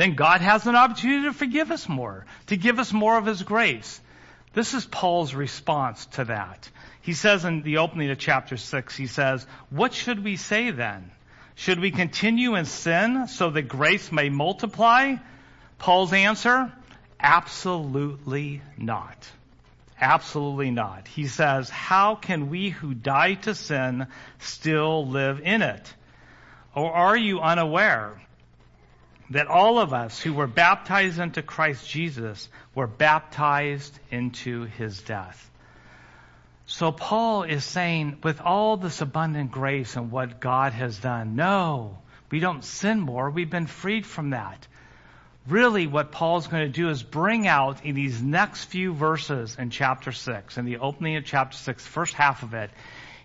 Then 0.00 0.14
God 0.14 0.40
has 0.40 0.66
an 0.66 0.76
opportunity 0.76 1.24
to 1.24 1.34
forgive 1.34 1.70
us 1.70 1.86
more, 1.86 2.24
to 2.46 2.56
give 2.56 2.78
us 2.78 2.90
more 2.90 3.18
of 3.18 3.26
His 3.26 3.42
grace. 3.42 4.00
This 4.54 4.72
is 4.72 4.86
Paul's 4.86 5.34
response 5.34 6.06
to 6.12 6.24
that. 6.24 6.70
He 7.02 7.12
says 7.12 7.44
in 7.44 7.60
the 7.60 7.76
opening 7.76 8.10
of 8.10 8.18
chapter 8.18 8.56
6, 8.56 8.96
he 8.96 9.06
says, 9.06 9.46
What 9.68 9.92
should 9.92 10.24
we 10.24 10.36
say 10.36 10.70
then? 10.70 11.10
Should 11.54 11.80
we 11.80 11.90
continue 11.90 12.54
in 12.54 12.64
sin 12.64 13.28
so 13.28 13.50
that 13.50 13.68
grace 13.68 14.10
may 14.10 14.30
multiply? 14.30 15.16
Paul's 15.78 16.14
answer, 16.14 16.72
absolutely 17.20 18.62
not. 18.78 19.30
Absolutely 20.00 20.70
not. 20.70 21.08
He 21.08 21.26
says, 21.26 21.68
how 21.68 22.14
can 22.14 22.48
we 22.48 22.70
who 22.70 22.94
die 22.94 23.34
to 23.34 23.54
sin 23.54 24.06
still 24.38 25.06
live 25.06 25.42
in 25.44 25.60
it? 25.60 25.92
Or 26.74 26.90
are 26.90 27.18
you 27.18 27.40
unaware 27.40 28.18
that 29.30 29.46
all 29.46 29.78
of 29.78 29.92
us 29.92 30.20
who 30.20 30.32
were 30.34 30.46
baptized 30.46 31.18
into 31.18 31.42
Christ 31.42 31.88
Jesus 31.88 32.48
were 32.74 32.86
baptized 32.86 33.98
into 34.10 34.64
his 34.64 35.00
death? 35.02 35.50
So 36.66 36.92
Paul 36.92 37.42
is 37.42 37.64
saying, 37.64 38.18
with 38.22 38.40
all 38.40 38.76
this 38.76 39.00
abundant 39.00 39.50
grace 39.50 39.96
and 39.96 40.12
what 40.12 40.40
God 40.40 40.72
has 40.72 40.98
done, 40.98 41.34
no, 41.34 41.98
we 42.30 42.38
don't 42.38 42.64
sin 42.64 43.00
more. 43.00 43.28
We've 43.30 43.50
been 43.50 43.66
freed 43.66 44.06
from 44.06 44.30
that. 44.30 44.66
Really, 45.48 45.86
what 45.86 46.12
Paul's 46.12 46.46
going 46.46 46.64
to 46.64 46.72
do 46.72 46.88
is 46.88 47.02
bring 47.02 47.48
out 47.48 47.84
in 47.84 47.94
these 47.94 48.22
next 48.22 48.64
few 48.66 48.92
verses 48.92 49.56
in 49.58 49.70
chapter 49.70 50.12
6, 50.12 50.58
in 50.58 50.64
the 50.64 50.78
opening 50.78 51.16
of 51.16 51.24
chapter 51.24 51.56
6, 51.56 51.84
first 51.86 52.14
half 52.14 52.42
of 52.42 52.54
it, 52.54 52.70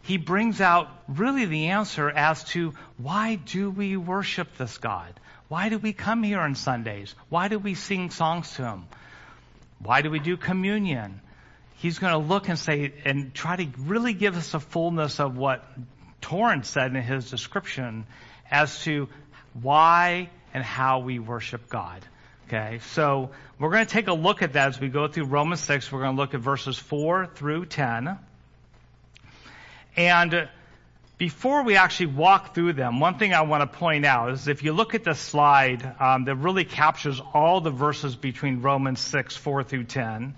he 0.02 0.18
brings 0.18 0.62
out 0.62 0.88
really 1.08 1.46
the 1.46 1.68
answer 1.68 2.10
as 2.10 2.44
to 2.46 2.74
why 2.98 3.36
do 3.36 3.70
we 3.70 3.98
worship 3.98 4.58
this 4.58 4.78
God? 4.78 5.20
Why 5.48 5.70
do 5.70 5.78
we 5.78 5.94
come 5.94 6.24
here 6.24 6.40
on 6.40 6.56
Sundays? 6.56 7.14
Why 7.30 7.48
do 7.48 7.60
we 7.60 7.76
sing 7.76 8.10
songs 8.10 8.56
to 8.56 8.64
Him? 8.64 8.86
Why 9.80 10.02
do 10.02 10.10
we 10.10 10.20
do 10.20 10.38
communion? 10.38 11.22
he's 11.76 12.00
going 12.00 12.14
to 12.14 12.18
look 12.18 12.50
and 12.50 12.58
say, 12.58 12.94
and 13.06 13.34
try 13.34 13.56
to 13.56 13.68
really 13.80 14.14
give 14.14 14.36
us 14.38 14.54
a 14.54 14.60
fullness 14.60 15.20
of 15.20 15.38
what 15.38 15.64
Torrance 16.22 16.70
said 16.70 16.96
in 16.96 17.02
his 17.02 17.30
description 17.30 18.06
as 18.50 18.82
to 18.84 19.08
why 19.62 20.30
and 20.54 20.64
how 20.64 21.00
we 21.00 21.20
worship 21.20 21.70
God. 21.70 22.04
Okay, 22.48 22.80
so 22.94 23.32
we're 23.60 23.72
going 23.72 23.86
to 23.86 23.92
take 23.92 24.08
a 24.08 24.14
look 24.14 24.42
at 24.44 24.54
that 24.54 24.70
as 24.70 24.80
we 24.80 24.90
go 24.90 25.08
through 25.08 25.26
Romans 25.26 25.62
6. 25.62 25.92
We're 25.92 26.02
going 26.02 26.16
to 26.16 26.22
look 26.22 26.34
at 26.34 26.40
verses 26.40 26.78
4 26.78 27.28
through 27.36 27.66
10. 27.66 28.20
And 29.98 30.50
before 31.18 31.64
we 31.64 31.78
actually 31.78 32.08
walk 32.08 32.54
through 32.54 32.74
them, 32.74 33.00
one 33.00 33.18
thing 33.18 33.34
I 33.34 33.42
want 33.42 33.62
to 33.62 33.78
point 33.80 34.06
out 34.06 34.32
is 34.32 34.48
if 34.48 34.64
you 34.64 34.74
look 34.74 34.96
at 34.96 35.04
the 35.04 35.14
slide 35.14 35.96
um, 36.00 36.26
that 36.26 36.36
really 36.36 36.66
captures 36.66 37.22
all 37.34 37.62
the 37.62 37.72
verses 37.72 38.16
between 38.16 38.62
Romans 38.62 39.00
6, 39.00 39.36
4 39.38 39.64
through 39.64 39.86
10, 39.86 40.36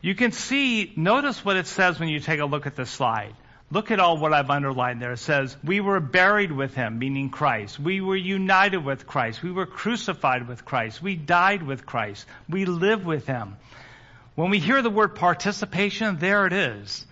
you 0.00 0.14
can 0.14 0.32
see, 0.32 0.92
notice 0.96 1.44
what 1.44 1.56
it 1.56 1.66
says 1.66 1.98
when 1.98 2.08
you 2.08 2.20
take 2.20 2.40
a 2.40 2.44
look 2.44 2.66
at 2.66 2.76
the 2.76 2.86
slide. 2.86 3.34
Look 3.72 3.90
at 3.90 4.00
all 4.00 4.16
what 4.16 4.32
I've 4.32 4.50
underlined 4.50 5.02
there. 5.02 5.12
It 5.12 5.18
says, 5.18 5.56
we 5.62 5.80
were 5.80 6.00
buried 6.00 6.50
with 6.50 6.74
him, 6.74 6.98
meaning 6.98 7.30
Christ. 7.30 7.78
We 7.78 8.00
were 8.00 8.16
united 8.16 8.84
with 8.84 9.06
Christ. 9.06 9.42
We 9.42 9.52
were 9.52 9.66
crucified 9.66 10.48
with 10.48 10.64
Christ. 10.64 11.02
We 11.02 11.16
died 11.16 11.62
with 11.62 11.86
Christ. 11.86 12.26
We 12.48 12.64
live 12.64 13.04
with 13.04 13.26
him. 13.26 13.56
When 14.34 14.50
we 14.50 14.58
hear 14.58 14.82
the 14.82 14.90
word 14.90 15.16
participation, 15.16 16.18
there 16.18 16.46
it 16.46 16.52
is. 16.52 17.04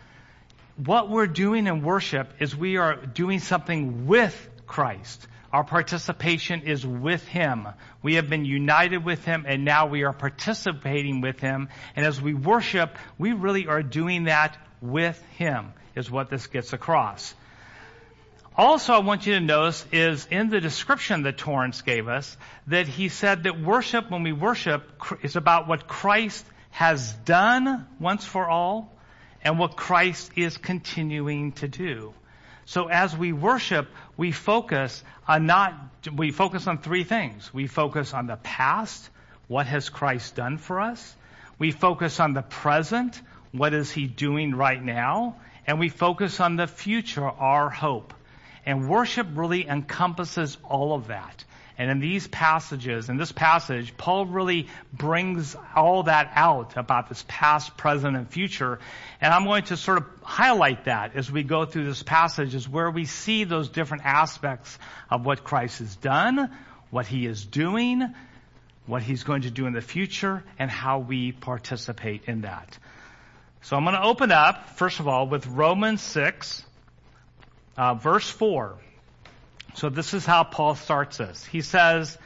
What 0.85 1.11
we're 1.11 1.27
doing 1.27 1.67
in 1.67 1.83
worship 1.83 2.35
is 2.39 2.55
we 2.55 2.77
are 2.77 2.95
doing 2.95 3.41
something 3.41 4.07
with 4.07 4.49
Christ. 4.65 5.27
Our 5.53 5.65
participation 5.65 6.63
is 6.63 6.87
with 6.87 7.27
Him. 7.27 7.67
We 8.01 8.15
have 8.15 8.31
been 8.31 8.45
united 8.45 9.05
with 9.05 9.25
Him 9.25 9.45
and 9.49 9.65
now 9.65 9.87
we 9.87 10.05
are 10.05 10.13
participating 10.13 11.21
with 11.21 11.41
Him. 11.41 11.69
And 11.97 12.07
as 12.07 12.23
we 12.23 12.33
worship, 12.33 12.97
we 13.19 13.33
really 13.33 13.67
are 13.67 13.83
doing 13.83 14.25
that 14.25 14.57
with 14.81 15.21
Him, 15.31 15.73
is 15.97 16.13
what 16.13 16.31
this 16.31 16.47
gets 16.47 16.73
across. 16.73 17.35
Also, 18.57 18.93
I 18.93 18.99
want 18.99 19.27
you 19.27 19.35
to 19.35 19.41
notice 19.41 19.85
is 19.91 20.29
in 20.31 20.49
the 20.49 20.61
description 20.61 21.25
that 21.25 21.39
Torrance 21.39 21.83
gave 21.83 22.07
us 22.07 22.37
that 22.69 22.87
he 22.87 23.09
said 23.09 23.43
that 23.45 23.61
worship, 23.61 24.13
when 24.13 24.23
we 24.23 24.33
worship, 24.33 24.85
is 25.23 25.35
about 25.35 25.67
what 25.67 25.89
Christ 25.89 26.47
has 26.71 27.13
done 27.25 27.85
once 27.99 28.25
for 28.25 28.49
all 28.49 28.98
and 29.43 29.59
what 29.59 29.77
Christ 29.77 30.33
is 30.37 30.57
continuing 30.57 31.53
to 31.53 31.69
do. 31.69 32.15
So 32.65 32.89
as 32.89 33.17
we 33.17 33.33
worship, 33.33 33.89
we 34.17 34.31
focus 34.33 35.03
on 35.27 35.47
not, 35.47 35.75
we 36.15 36.33
focus 36.33 36.67
on 36.67 36.79
three 36.79 37.05
things. 37.05 37.53
We 37.55 37.67
focus 37.67 38.13
on 38.13 38.27
the 38.27 38.37
past, 38.37 39.09
what 39.47 39.67
has 39.67 39.89
Christ 39.89 40.35
done 40.35 40.59
for 40.59 40.81
us? 40.81 41.17
We 41.59 41.71
focus 41.71 42.21
on 42.21 42.35
the 42.35 42.43
present, 42.43 43.21
what 43.53 43.73
is 43.73 43.91
he 43.91 44.07
doing 44.07 44.55
right 44.55 44.83
now? 44.83 45.37
And 45.67 45.79
we 45.79 45.89
focus 45.89 46.41
on 46.41 46.57
the 46.57 46.67
future, 46.67 47.25
our 47.25 47.71
hope. 47.71 48.13
And 48.67 48.89
worship 48.89 49.27
really 49.35 49.67
encompasses 49.67 50.59
all 50.63 50.95
of 50.95 51.07
that. 51.07 51.45
And 51.79 51.93
in 51.93 52.01
these 52.01 52.27
passages, 52.27 53.09
in 53.09 53.19
this 53.19 53.31
passage, 53.31 53.97
Paul 53.97 54.27
really 54.27 54.67
brings 54.93 55.55
all 55.77 56.03
that 56.03 56.33
out 56.35 56.77
about 56.77 57.09
this 57.09 57.25
past, 57.29 57.77
present, 57.77 58.17
and 58.17 58.29
future. 58.29 58.81
And 59.21 59.33
I'm 59.33 59.45
going 59.45 59.63
to 59.67 59.77
sort 59.77 59.99
of 59.99 60.05
highlight 60.23 60.87
that 60.87 61.15
as 61.15 61.31
we 61.31 61.45
go 61.45 61.67
through 61.67 61.87
this 61.87 62.03
passage 62.03 62.57
is 62.57 62.69
where 62.69 62.91
we 62.91 63.05
see 63.05 63.45
those 63.45 63.69
different 63.69 64.05
aspects 64.05 64.77
of 65.09 65.25
what 65.25 65.45
Christ 65.45 65.79
has 65.79 65.95
done, 65.95 66.51
what 66.91 67.07
he 67.07 67.27
is 67.27 67.45
doing, 67.45 68.13
what 68.87 69.03
he's 69.03 69.23
going 69.23 69.43
to 69.43 69.51
do 69.51 69.67
in 69.67 69.73
the 69.73 69.81
future, 69.81 70.43
and 70.59 70.69
how 70.69 70.99
we 70.99 71.31
participate 71.31 72.25
in 72.25 72.41
that. 72.41 72.77
So 73.63 73.77
I'm 73.77 73.85
going 73.85 73.95
to 73.95 74.03
open 74.03 74.33
up, 74.33 74.71
first 74.71 74.99
of 74.99 75.07
all, 75.07 75.29
with 75.29 75.47
Romans 75.47 76.03
6, 76.03 76.65
uh, 77.77 77.95
verse 77.95 78.29
4. 78.29 78.77
So 79.75 79.89
this 79.91 80.15
is 80.15 80.27
how 80.27 80.45
Paul 80.45 80.75
starts 80.75 81.19
this. 81.19 81.45
He 81.45 81.61
says, 81.61 82.17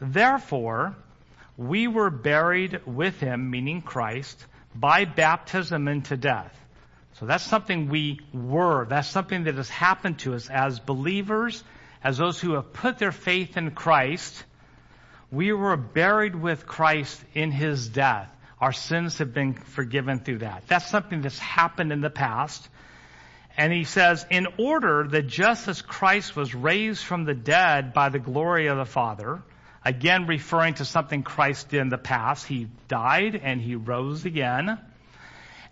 Therefore, 0.00 0.96
we 1.56 1.86
were 1.86 2.10
buried 2.10 2.86
with 2.86 3.20
him, 3.20 3.50
meaning 3.50 3.82
Christ, 3.82 4.44
by 4.74 5.04
baptism 5.04 5.88
into 5.88 6.16
death. 6.16 6.58
So 7.14 7.26
that's 7.26 7.44
something 7.44 7.88
we 7.88 8.20
were. 8.32 8.86
That's 8.86 9.08
something 9.08 9.44
that 9.44 9.56
has 9.56 9.68
happened 9.68 10.20
to 10.20 10.34
us 10.34 10.48
as 10.48 10.80
believers, 10.80 11.62
as 12.02 12.18
those 12.18 12.40
who 12.40 12.54
have 12.54 12.72
put 12.72 12.98
their 12.98 13.12
faith 13.12 13.56
in 13.56 13.72
Christ. 13.72 14.44
We 15.30 15.52
were 15.52 15.76
buried 15.76 16.34
with 16.34 16.66
Christ 16.66 17.22
in 17.34 17.50
his 17.50 17.88
death. 17.88 18.30
Our 18.60 18.72
sins 18.72 19.18
have 19.18 19.34
been 19.34 19.54
forgiven 19.54 20.20
through 20.20 20.38
that. 20.38 20.64
That's 20.68 20.88
something 20.88 21.20
that's 21.20 21.38
happened 21.38 21.92
in 21.92 22.00
the 22.00 22.10
past. 22.10 22.68
And 23.56 23.72
he 23.72 23.84
says, 23.84 24.24
in 24.30 24.46
order 24.58 25.06
that 25.08 25.26
just 25.26 25.68
as 25.68 25.82
Christ 25.82 26.34
was 26.34 26.54
raised 26.54 27.04
from 27.04 27.24
the 27.24 27.34
dead 27.34 27.92
by 27.92 28.08
the 28.08 28.18
glory 28.18 28.68
of 28.68 28.78
the 28.78 28.86
Father, 28.86 29.42
again 29.84 30.26
referring 30.26 30.74
to 30.74 30.84
something 30.84 31.22
Christ 31.22 31.68
did 31.68 31.80
in 31.80 31.88
the 31.88 31.98
past, 31.98 32.46
he 32.46 32.68
died 32.88 33.36
and 33.42 33.60
he 33.60 33.74
rose 33.74 34.24
again. 34.24 34.78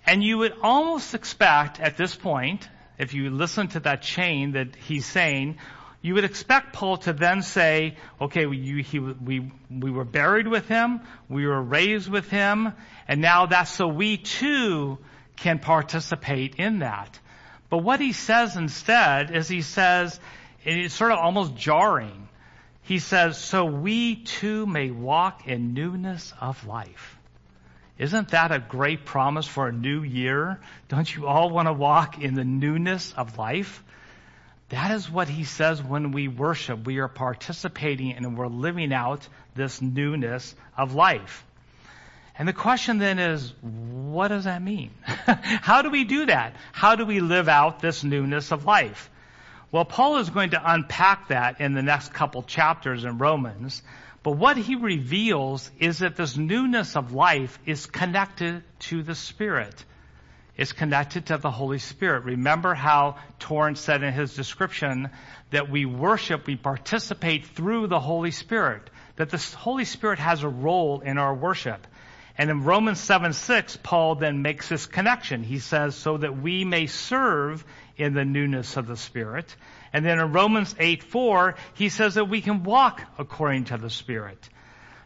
And 0.07 0.23
you 0.23 0.39
would 0.39 0.55
almost 0.63 1.15
expect 1.15 1.81
at 1.81 1.97
this 1.97 2.15
point, 2.15 2.69
if 2.99 3.15
you 3.15 3.31
listen 3.31 3.69
to 3.69 3.81
that 3.81 4.03
chain 4.03 4.53
that 4.53 4.77
he's 4.77 5.07
saying, 5.07 5.57
you 6.03 6.15
would 6.15 6.25
expect 6.25 6.73
Paul 6.73 6.97
to 6.99 7.13
then 7.13 7.43
say, 7.43 7.97
okay, 8.21 8.47
we, 8.47 8.83
he, 8.83 8.99
we, 8.99 9.53
we 9.71 9.91
were 9.91 10.05
buried 10.05 10.49
with 10.49 10.67
him, 10.67 11.01
we 11.29 11.47
were 11.47 11.63
raised 11.63 12.09
with 12.09 12.31
him, 12.31 12.73
and 13.07 13.21
now 13.21 13.47
that's 13.47 13.71
so 13.71 13.87
we 13.87 14.17
too 14.17 14.99
can 15.37 15.59
participate 15.59 16.57
in 16.57 16.81
that. 16.81 17.19
But 17.71 17.79
what 17.79 18.01
he 18.01 18.13
says 18.13 18.57
instead 18.57 19.31
is 19.31 19.49
he 19.49 19.63
says, 19.63 20.19
and 20.65 20.79
it's 20.81 20.95
sort 20.95 21.13
of 21.13 21.19
almost 21.19 21.55
jarring. 21.55 22.29
He 22.83 22.99
says, 22.99 23.39
so 23.39 23.65
we 23.65 24.17
too 24.17 24.67
may 24.67 24.91
walk 24.91 25.47
in 25.47 25.73
newness 25.73 26.35
of 26.41 26.67
life. 26.67 27.17
Isn't 27.97 28.29
that 28.29 28.51
a 28.51 28.59
great 28.59 29.05
promise 29.05 29.47
for 29.47 29.69
a 29.69 29.73
new 29.73 30.03
year? 30.03 30.59
Don't 30.89 31.15
you 31.15 31.27
all 31.27 31.51
want 31.51 31.69
to 31.69 31.73
walk 31.73 32.19
in 32.19 32.35
the 32.35 32.45
newness 32.45 33.13
of 33.13 33.39
life? 33.39 33.85
That 34.71 34.91
is 34.93 35.11
what 35.11 35.29
he 35.29 35.45
says 35.45 35.83
when 35.83 36.11
we 36.11 36.27
worship. 36.27 36.87
We 36.87 36.99
are 36.99 37.09
participating 37.09 38.13
and 38.13 38.39
we're 38.39 38.47
living 38.47 38.93
out 38.93 39.29
this 39.55 39.83
newness 39.83 40.55
of 40.77 40.95
life. 40.95 41.45
And 42.41 42.49
the 42.49 42.55
question 42.55 42.97
then 42.97 43.19
is, 43.19 43.53
what 43.61 44.29
does 44.29 44.45
that 44.45 44.63
mean? 44.63 44.93
How 45.05 45.83
do 45.83 45.91
we 45.91 46.05
do 46.05 46.25
that? 46.25 46.57
How 46.73 46.97
do 46.97 47.05
we 47.05 47.21
live 47.21 47.51
out 47.51 47.81
this 47.81 48.03
newness 48.03 48.51
of 48.51 48.65
life? 48.65 49.11
Well, 49.71 49.85
Paul 49.85 50.17
is 50.17 50.31
going 50.31 50.53
to 50.53 50.73
unpack 50.73 51.29
that 51.29 51.61
in 51.61 51.75
the 51.75 51.83
next 51.83 52.15
couple 52.15 52.43
chapters 52.43 53.05
in 53.05 53.19
Romans. 53.19 53.83
But 54.23 54.39
what 54.39 54.57
he 54.57 54.75
reveals 54.77 55.71
is 55.79 55.99
that 55.99 56.17
this 56.17 56.39
newness 56.39 56.97
of 56.97 57.13
life 57.13 57.59
is 57.67 57.85
connected 57.85 58.63
to 58.89 59.03
the 59.03 59.15
Spirit. 59.15 59.85
It's 60.57 60.73
connected 60.73 61.27
to 61.27 61.37
the 61.37 61.51
Holy 61.51 61.79
Spirit. 61.79 62.25
Remember 62.25 62.73
how 62.73 63.19
Torrance 63.39 63.81
said 63.81 64.03
in 64.03 64.15
his 64.15 64.35
description 64.35 65.11
that 65.51 65.69
we 65.69 65.85
worship, 65.85 66.47
we 66.47 66.57
participate 66.57 67.45
through 67.49 67.89
the 67.89 68.01
Holy 68.01 68.31
Spirit. 68.31 68.89
That 69.17 69.29
the 69.29 69.57
Holy 69.59 69.85
Spirit 69.85 70.19
has 70.21 70.43
a 70.43 70.49
role 70.49 71.01
in 71.01 71.19
our 71.19 71.35
worship. 71.35 71.87
And 72.41 72.49
in 72.49 72.65
Romans 72.65 72.99
7 72.99 73.35
6, 73.35 73.77
Paul 73.83 74.15
then 74.15 74.41
makes 74.41 74.71
this 74.71 74.87
connection. 74.87 75.43
He 75.43 75.59
says, 75.59 75.95
so 75.95 76.17
that 76.17 76.41
we 76.41 76.65
may 76.65 76.87
serve 76.87 77.63
in 77.99 78.15
the 78.15 78.25
newness 78.25 78.79
of 78.79 78.87
the 78.87 78.97
Spirit. 78.97 79.55
And 79.93 80.07
then 80.07 80.19
in 80.19 80.33
Romans 80.33 80.75
8 80.79 81.03
4, 81.03 81.57
he 81.75 81.91
says 81.91 82.15
that 82.15 82.31
we 82.31 82.41
can 82.41 82.63
walk 82.63 83.03
according 83.19 83.65
to 83.65 83.77
the 83.77 83.91
Spirit. 83.91 84.49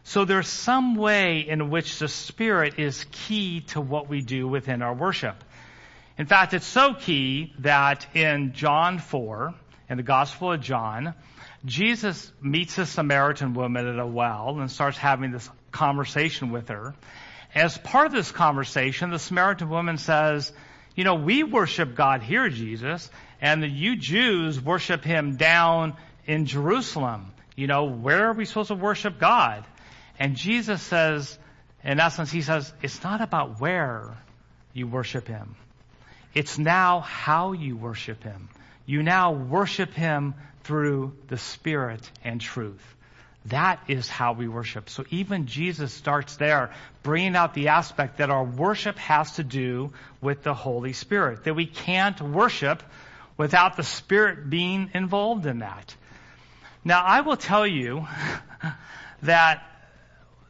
So 0.03 0.23
there's 0.23 0.47
some 0.47 0.95
way 0.95 1.41
in 1.41 1.69
which 1.69 1.99
the 1.99 2.07
Spirit 2.07 2.79
is 2.79 3.05
key 3.11 3.59
to 3.71 3.81
what 3.81 4.07
we 4.07 4.21
do 4.21 4.47
within 4.47 4.81
our 4.81 4.93
worship. 4.93 5.43
In 6.17 6.27
fact, 6.27 6.53
it's 6.53 6.65
so 6.65 6.93
key 6.93 7.53
that 7.59 8.07
in 8.15 8.53
John 8.53 8.97
4, 8.97 9.53
in 9.89 9.97
the 9.97 10.03
Gospel 10.03 10.53
of 10.53 10.61
John, 10.61 11.13
Jesus 11.65 12.31
meets 12.41 12.77
a 12.77 12.85
Samaritan 12.85 13.55
woman 13.55 13.87
at 13.87 13.99
a 13.99 14.07
well 14.07 14.57
and 14.57 14.71
starts 14.71 14.97
having 14.97 15.31
this 15.31 15.49
conversation 15.73 16.51
with 16.51 16.69
her. 16.69 16.95
As 17.55 17.77
part 17.77 18.07
of 18.07 18.11
this 18.11 18.31
conversation, 18.31 19.11
the 19.11 19.19
Samaritan 19.19 19.69
woman 19.69 19.97
says, 19.97 20.51
you 20.93 21.05
know, 21.05 21.15
we 21.15 21.43
worship 21.43 21.95
God 21.95 22.21
here, 22.21 22.49
Jesus, 22.49 23.09
and 23.41 23.63
the, 23.63 23.67
you 23.67 23.95
Jews 23.95 24.61
worship 24.61 25.03
him 25.03 25.37
down 25.37 25.93
in 26.25 26.45
Jerusalem. 26.45 27.31
You 27.55 27.67
know, 27.67 27.85
where 27.85 28.27
are 28.29 28.33
we 28.33 28.43
supposed 28.43 28.67
to 28.67 28.75
worship 28.75 29.19
God? 29.19 29.63
And 30.19 30.35
Jesus 30.35 30.81
says, 30.81 31.37
in 31.83 31.99
essence, 31.99 32.31
he 32.31 32.41
says, 32.41 32.73
it's 32.81 33.03
not 33.03 33.21
about 33.21 33.61
where 33.61 34.17
you 34.73 34.87
worship 34.87 35.27
him. 35.27 35.55
It's 36.33 36.57
now 36.57 36.99
how 36.99 37.53
you 37.53 37.77
worship 37.77 38.23
him. 38.23 38.49
You 38.85 39.01
now 39.03 39.31
worship 39.31 39.93
him 39.93 40.35
through 40.63 41.13
the 41.27 41.37
Spirit 41.37 42.09
and 42.23 42.41
truth. 42.41 42.94
That 43.47 43.79
is 43.87 44.09
how 44.09 44.33
we 44.33 44.47
worship. 44.47 44.89
So 44.89 45.05
even 45.11 45.45
Jesus 45.45 45.93
starts 45.93 46.35
there, 46.37 46.71
bringing 47.03 47.35
out 47.35 47.53
the 47.53 47.67
aspect 47.67 48.17
that 48.17 48.31
our 48.31 48.43
worship 48.43 48.97
has 48.97 49.33
to 49.33 49.43
do 49.43 49.93
with 50.19 50.41
the 50.41 50.55
Holy 50.55 50.93
Spirit. 50.93 51.43
That 51.43 51.53
we 51.53 51.67
can't 51.67 52.19
worship 52.19 52.81
without 53.37 53.77
the 53.77 53.83
Spirit 53.83 54.49
being 54.49 54.89
involved 54.95 55.45
in 55.45 55.59
that. 55.59 55.95
Now, 56.83 57.03
I 57.03 57.21
will 57.21 57.37
tell 57.37 57.67
you 57.67 58.07
that 59.23 59.63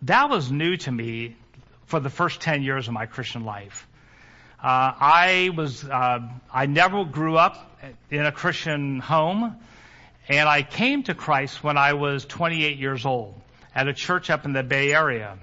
that 0.04 0.30
was 0.30 0.52
new 0.52 0.78
to 0.78 0.92
me 0.92 1.36
for 1.88 2.00
the 2.00 2.10
first 2.10 2.40
10 2.42 2.64
years 2.64 2.88
of 2.88 2.94
my 2.94 3.08
Christian 3.08 3.44
life. 3.44 3.88
Uh, 4.64 4.94
I 5.00 5.52
was, 5.56 5.84
uh, 5.84 6.20
I 6.54 6.66
never 6.66 7.04
grew 7.04 7.38
up 7.38 7.80
in 8.10 8.25
a 8.25 8.32
Christian 8.32 9.00
home. 9.00 9.58
And 10.27 10.50
I 10.50 10.63
came 10.63 11.03
to 11.03 11.13
Christ 11.13 11.63
when 11.63 11.77
I 11.77 11.94
was 11.94 12.25
28 12.25 12.77
years 12.77 13.05
old 13.05 13.39
at 13.75 13.88
a 13.88 13.94
church 13.94 14.29
up 14.29 14.46
in 14.46 14.53
the 14.53 14.63
Bay 14.63 14.94
Area. 14.94 15.38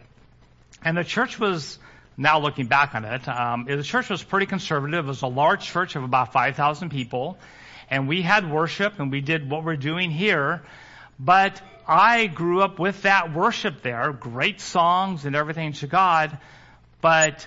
And 0.85 0.97
the 0.97 1.05
church 1.05 1.39
was, 1.39 1.79
now 2.17 2.41
looking 2.41 2.67
back 2.67 2.95
on 2.95 3.05
it, 3.05 3.29
um, 3.29 3.67
the 3.67 3.83
church 3.85 4.11
was 4.11 4.23
pretty 4.25 4.47
conservative. 4.47 5.05
It 5.05 5.09
was 5.09 5.23
a 5.23 5.29
large 5.29 5.65
church 5.65 5.95
of 5.95 6.03
about 6.03 6.33
5,000 6.33 6.91
people. 6.91 7.39
And 7.91 8.09
we 8.09 8.23
had 8.23 8.51
worship 8.51 8.99
and 8.99 9.13
we 9.13 9.21
did 9.21 9.49
what 9.49 9.65
we're 9.65 9.77
doing 9.77 10.11
here. 10.11 10.63
But 11.21 11.61
I 11.87 12.27
grew 12.27 12.63
up 12.63 12.79
with 12.79 13.03
that 13.03 13.33
worship 13.33 13.83
there, 13.83 14.13
great 14.13 14.61
songs 14.61 15.25
and 15.25 15.37
everything 15.37 15.75
to 15.75 15.87
God. 15.87 16.37
But 17.01 17.47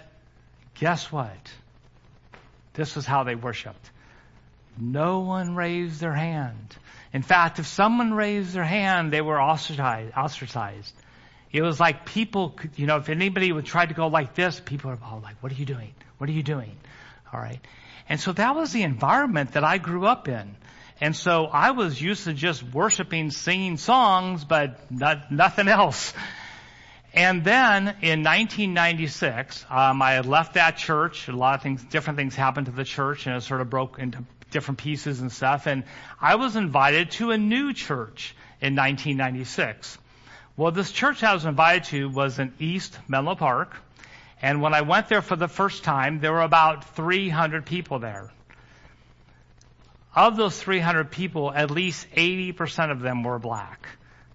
guess 0.75 1.12
what? 1.12 1.51
This 2.74 2.95
is 2.95 3.06
how 3.06 3.24
they 3.24 3.36
worshiped. 3.36 3.91
No 4.78 5.21
one 5.21 5.56
raised 5.56 6.00
their 6.00 6.13
hand. 6.13 6.76
In 7.15 7.21
fact, 7.21 7.60
if 7.60 7.67
someone 7.67 8.13
raised 8.13 8.51
their 8.51 8.65
hand, 8.65 9.10
they 9.10 9.21
were 9.21 9.41
ostracized. 9.41 10.13
ostracized. 10.17 10.93
It 11.49 11.62
was 11.62 11.80
like 11.80 12.06
people, 12.06 12.49
could, 12.49 12.71
you 12.75 12.88
know, 12.88 12.97
if 12.97 13.08
anybody 13.08 13.54
would 13.54 13.63
try 13.63 13.86
to 13.86 13.93
go 13.93 14.08
like 14.08 14.34
this, 14.36 14.60
people 14.60 14.91
are 14.91 14.99
all 15.01 15.21
like, 15.23 15.41
"What 15.41 15.49
are 15.54 15.56
you 15.56 15.65
doing? 15.65 15.93
What 16.17 16.30
are 16.30 16.34
you 16.34 16.43
doing?" 16.43 16.75
All 17.32 17.39
right, 17.39 17.62
and 18.10 18.19
so 18.19 18.34
that 18.34 18.54
was 18.54 18.73
the 18.73 18.84
environment 18.84 19.54
that 19.54 19.63
I 19.63 19.78
grew 19.78 20.06
up 20.06 20.28
in, 20.28 20.58
and 20.99 21.15
so 21.15 21.45
I 21.45 21.71
was 21.71 22.01
used 22.01 22.25
to 22.25 22.34
just 22.34 22.62
worshiping, 22.63 23.32
singing 23.32 23.78
songs, 23.78 24.43
but 24.43 24.91
not, 24.91 25.32
nothing 25.32 25.69
else. 25.69 26.13
And 27.13 27.45
then 27.45 27.88
in 28.01 28.23
1996, 28.25 29.65
um, 29.69 30.01
I 30.01 30.12
had 30.12 30.25
left 30.25 30.56
that 30.56 30.75
church. 30.75 31.30
A 31.30 31.32
lot 31.32 31.56
of 31.56 31.62
things, 31.62 31.82
different 31.82 32.17
things 32.17 32.36
happened 32.36 32.65
to 32.65 32.73
the 32.73 32.84
church, 32.84 33.25
and 33.25 33.38
it 33.38 33.41
sort 33.41 33.62
of 33.62 33.69
broke 33.69 33.99
into 33.99 34.25
different 34.56 34.78
pieces 34.78 35.20
and 35.20 35.30
stuff. 35.32 35.68
And 35.68 35.84
I 36.20 36.36
was 36.36 36.56
invited 36.56 37.12
to 37.12 37.32
a 37.32 37.38
new 37.38 37.74
church 37.74 38.34
in 38.62 38.76
1996. 38.76 39.98
Well, 40.56 40.72
this 40.72 40.91
church 40.91 41.22
I 41.24 41.34
was 41.34 41.44
invited 41.44 41.84
to 41.89 42.10
was 42.10 42.39
in 42.39 42.54
East 42.58 42.98
Menlo 43.10 43.36
Park. 43.36 43.76
And 44.41 44.62
when 44.62 44.74
I 44.74 44.82
went 44.82 45.10
there 45.10 45.22
for 45.22 45.36
the 45.36 45.50
first 45.50 45.84
time, 45.84 46.22
there 46.22 46.32
were 46.32 46.41
about 46.41 46.96
300 46.96 47.65
people 47.65 48.00
there. 48.00 48.32
Of 50.15 50.38
those 50.38 50.58
300 50.58 51.12
people, 51.12 51.52
at 51.52 51.70
least 51.70 52.08
80% 52.15 52.91
of 52.91 53.02
them 53.02 53.24
were 53.24 53.38
black. 53.38 53.86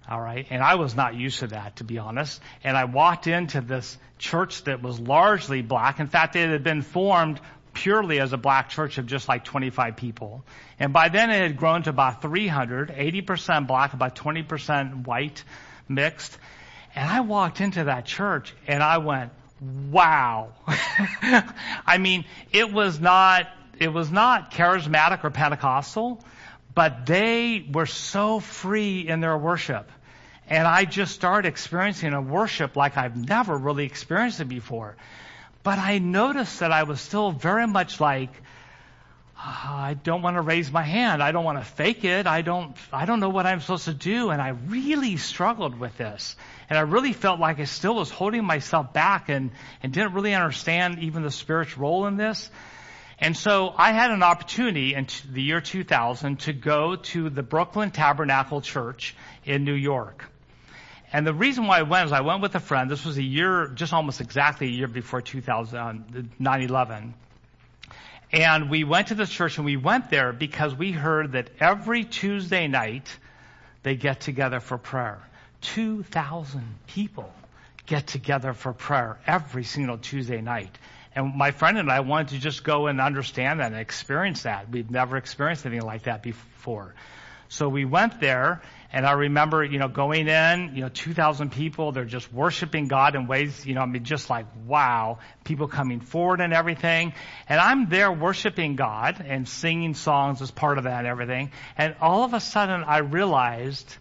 All 0.06 0.20
right. 0.20 0.46
And 0.50 0.62
I 0.62 0.74
was 0.74 0.94
not 0.94 1.14
used 1.14 1.38
to 1.38 1.46
that, 1.46 1.76
to 1.76 1.84
be 1.84 1.98
honest. 1.98 2.42
And 2.62 2.76
I 2.76 2.84
walked 2.84 3.26
into 3.26 3.62
this 3.62 3.96
church 4.18 4.64
that 4.64 4.82
was 4.82 5.00
largely 5.00 5.62
black. 5.62 5.98
In 5.98 6.08
fact, 6.08 6.36
it 6.36 6.50
had 6.50 6.62
been 6.62 6.82
formed 6.82 7.40
purely 7.72 8.20
as 8.20 8.32
a 8.32 8.36
black 8.36 8.68
church 8.68 8.98
of 8.98 9.06
just 9.06 9.28
like 9.28 9.44
25 9.44 9.96
people. 9.96 10.44
And 10.78 10.92
by 10.92 11.08
then 11.08 11.30
it 11.30 11.40
had 11.40 11.56
grown 11.56 11.82
to 11.84 11.90
about 11.90 12.22
300, 12.22 12.90
80% 12.90 13.66
black, 13.66 13.92
about 13.92 14.16
20% 14.16 15.06
white 15.06 15.44
mixed. 15.88 16.38
And 16.94 17.08
I 17.08 17.20
walked 17.20 17.60
into 17.60 17.84
that 17.84 18.04
church 18.04 18.54
and 18.66 18.82
I 18.82 18.98
went, 18.98 19.32
wow. 19.90 20.52
I 21.86 21.98
mean, 21.98 22.24
it 22.52 22.72
was 22.72 22.98
not, 22.98 23.46
it 23.78 23.92
was 23.92 24.10
not 24.10 24.50
charismatic 24.50 25.24
or 25.24 25.30
Pentecostal, 25.30 26.24
but 26.74 27.06
they 27.06 27.66
were 27.72 27.86
so 27.86 28.40
free 28.40 29.06
in 29.06 29.20
their 29.20 29.36
worship. 29.36 29.90
And 30.48 30.66
I 30.66 30.84
just 30.84 31.14
started 31.14 31.48
experiencing 31.48 32.12
a 32.12 32.20
worship 32.20 32.74
like 32.74 32.96
I've 32.96 33.16
never 33.16 33.56
really 33.56 33.84
experienced 33.84 34.40
it 34.40 34.48
before. 34.48 34.96
But 35.62 35.78
I 35.78 35.98
noticed 35.98 36.60
that 36.60 36.72
I 36.72 36.84
was 36.84 37.00
still 37.00 37.32
very 37.32 37.66
much 37.66 38.00
like, 38.00 38.30
oh, 39.36 39.74
I 39.74 39.94
don't 39.94 40.22
want 40.22 40.36
to 40.36 40.40
raise 40.40 40.70
my 40.72 40.82
hand. 40.82 41.22
I 41.22 41.32
don't 41.32 41.44
want 41.44 41.58
to 41.58 41.64
fake 41.64 42.04
it. 42.04 42.26
I 42.26 42.42
don't, 42.42 42.76
I 42.92 43.04
don't 43.04 43.20
know 43.20 43.28
what 43.28 43.46
I'm 43.46 43.60
supposed 43.60 43.84
to 43.84 43.94
do. 43.94 44.30
And 44.30 44.40
I 44.40 44.48
really 44.48 45.16
struggled 45.18 45.78
with 45.78 45.96
this. 45.98 46.36
And 46.68 46.78
I 46.78 46.82
really 46.82 47.12
felt 47.12 47.40
like 47.40 47.60
I 47.60 47.64
still 47.64 47.96
was 47.96 48.10
holding 48.10 48.44
myself 48.44 48.92
back 48.92 49.28
and, 49.28 49.50
and 49.82 49.92
didn't 49.92 50.14
really 50.14 50.34
understand 50.34 51.00
even 51.00 51.22
the 51.22 51.30
Spirit's 51.30 51.76
role 51.76 52.06
in 52.06 52.16
this. 52.16 52.50
And 53.18 53.36
so 53.36 53.74
I 53.76 53.92
had 53.92 54.10
an 54.12 54.22
opportunity 54.22 54.94
in 54.94 55.06
the 55.30 55.42
year 55.42 55.60
2000 55.60 56.40
to 56.40 56.54
go 56.54 56.96
to 56.96 57.28
the 57.28 57.42
Brooklyn 57.42 57.90
Tabernacle 57.90 58.62
Church 58.62 59.14
in 59.44 59.64
New 59.64 59.74
York. 59.74 60.29
And 61.12 61.26
the 61.26 61.34
reason 61.34 61.66
why 61.66 61.80
I 61.80 61.82
went 61.82 62.06
is 62.06 62.12
I 62.12 62.20
went 62.20 62.40
with 62.40 62.54
a 62.54 62.60
friend. 62.60 62.90
This 62.90 63.04
was 63.04 63.18
a 63.18 63.22
year, 63.22 63.66
just 63.68 63.92
almost 63.92 64.20
exactly 64.20 64.68
a 64.68 64.70
year 64.70 64.86
before 64.86 65.20
2000, 65.20 66.30
9/11. 66.40 67.08
Uh, 67.08 67.94
and 68.32 68.70
we 68.70 68.84
went 68.84 69.08
to 69.08 69.16
this 69.16 69.28
church 69.28 69.56
and 69.58 69.64
we 69.64 69.76
went 69.76 70.08
there 70.08 70.32
because 70.32 70.74
we 70.74 70.92
heard 70.92 71.32
that 71.32 71.50
every 71.58 72.04
Tuesday 72.04 72.68
night 72.68 73.08
they 73.82 73.96
get 73.96 74.20
together 74.20 74.60
for 74.60 74.78
prayer. 74.78 75.18
2,000 75.62 76.62
people 76.86 77.32
get 77.86 78.06
together 78.06 78.52
for 78.52 78.72
prayer 78.72 79.18
every 79.26 79.64
single 79.64 79.98
Tuesday 79.98 80.40
night. 80.40 80.78
And 81.14 81.34
my 81.34 81.50
friend 81.50 81.76
and 81.76 81.90
I 81.90 82.00
wanted 82.00 82.28
to 82.28 82.38
just 82.38 82.62
go 82.62 82.86
and 82.86 83.00
understand 83.00 83.58
that 83.58 83.72
and 83.72 83.80
experience 83.80 84.44
that. 84.44 84.70
We've 84.70 84.90
never 84.90 85.16
experienced 85.16 85.66
anything 85.66 85.84
like 85.84 86.04
that 86.04 86.22
before. 86.22 86.94
So 87.48 87.68
we 87.68 87.84
went 87.84 88.20
there 88.20 88.62
and 88.92 89.06
I 89.06 89.12
remember, 89.12 89.62
you 89.62 89.78
know, 89.78 89.86
going 89.86 90.26
in, 90.26 90.72
you 90.74 90.82
know, 90.82 90.88
2,000 90.88 91.52
people, 91.52 91.92
they're 91.92 92.04
just 92.04 92.32
worshiping 92.32 92.88
God 92.88 93.14
in 93.14 93.28
ways, 93.28 93.64
you 93.64 93.74
know, 93.74 93.82
I 93.82 93.86
mean, 93.86 94.02
just 94.02 94.28
like, 94.28 94.46
wow, 94.66 95.18
people 95.44 95.68
coming 95.68 96.00
forward 96.00 96.40
and 96.40 96.52
everything. 96.52 97.12
And 97.48 97.60
I'm 97.60 97.88
there 97.88 98.10
worshiping 98.10 98.74
God 98.74 99.24
and 99.24 99.48
singing 99.48 99.94
songs 99.94 100.42
as 100.42 100.50
part 100.50 100.78
of 100.78 100.84
that 100.84 100.98
and 100.98 101.06
everything. 101.06 101.52
And 101.78 101.94
all 102.00 102.24
of 102.24 102.34
a 102.34 102.40
sudden 102.40 102.82
I 102.82 102.98
realized 102.98 103.96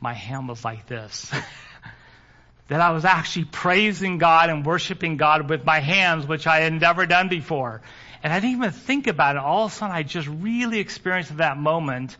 my 0.00 0.14
hand 0.14 0.48
was 0.48 0.64
like 0.64 0.86
this. 0.86 1.32
that 2.68 2.80
I 2.80 2.92
was 2.92 3.04
actually 3.04 3.46
praising 3.46 4.18
God 4.18 4.50
and 4.50 4.64
worshiping 4.64 5.16
God 5.16 5.50
with 5.50 5.64
my 5.64 5.80
hands, 5.80 6.26
which 6.26 6.46
I 6.46 6.60
had 6.60 6.72
never 6.72 7.06
done 7.06 7.28
before. 7.28 7.82
And 8.22 8.32
I 8.32 8.38
didn't 8.38 8.56
even 8.56 8.70
think 8.70 9.08
about 9.08 9.34
it. 9.34 9.42
All 9.42 9.66
of 9.66 9.72
a 9.72 9.74
sudden, 9.74 9.94
I 9.94 10.04
just 10.04 10.28
really 10.28 10.78
experienced 10.78 11.36
that 11.38 11.58
moment 11.58 12.16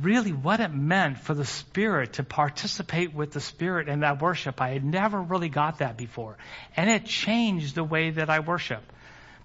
really 0.00 0.32
what 0.32 0.60
it 0.60 0.72
meant 0.72 1.18
for 1.18 1.34
the 1.34 1.44
Spirit 1.44 2.14
to 2.14 2.22
participate 2.22 3.12
with 3.14 3.32
the 3.32 3.40
Spirit 3.40 3.88
in 3.88 4.00
that 4.00 4.22
worship. 4.22 4.60
I 4.60 4.70
had 4.70 4.84
never 4.84 5.20
really 5.20 5.48
got 5.48 5.78
that 5.78 5.96
before. 5.96 6.36
And 6.76 6.88
it 6.88 7.04
changed 7.04 7.74
the 7.74 7.84
way 7.84 8.10
that 8.10 8.30
I 8.30 8.40
worship. 8.40 8.82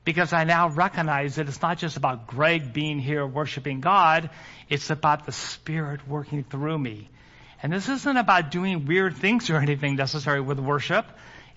Because 0.05 0.31
I 0.31 0.45
now 0.45 0.69
recognize 0.69 1.35
that 1.35 1.49
it's 1.49 1.61
not 1.61 1.77
just 1.77 1.97
about 1.97 2.27
Greg 2.27 2.71
being 2.71 2.99
here 2.99 3.27
worshiping 3.27 3.81
God, 3.81 4.29
it's 4.69 4.89
about 4.89 5.25
the 5.25 5.33
Spirit 5.33 6.07
working 6.07 6.45
through 6.45 6.77
me. 6.77 7.09
And 7.61 7.73
this 7.73 7.89
isn't 7.89 8.17
about 8.17 8.51
doing 8.51 8.85
weird 8.85 9.17
things 9.17 9.49
or 9.49 9.57
anything 9.57 9.95
necessary 9.95 10.39
with 10.39 10.59
worship. 10.59 11.05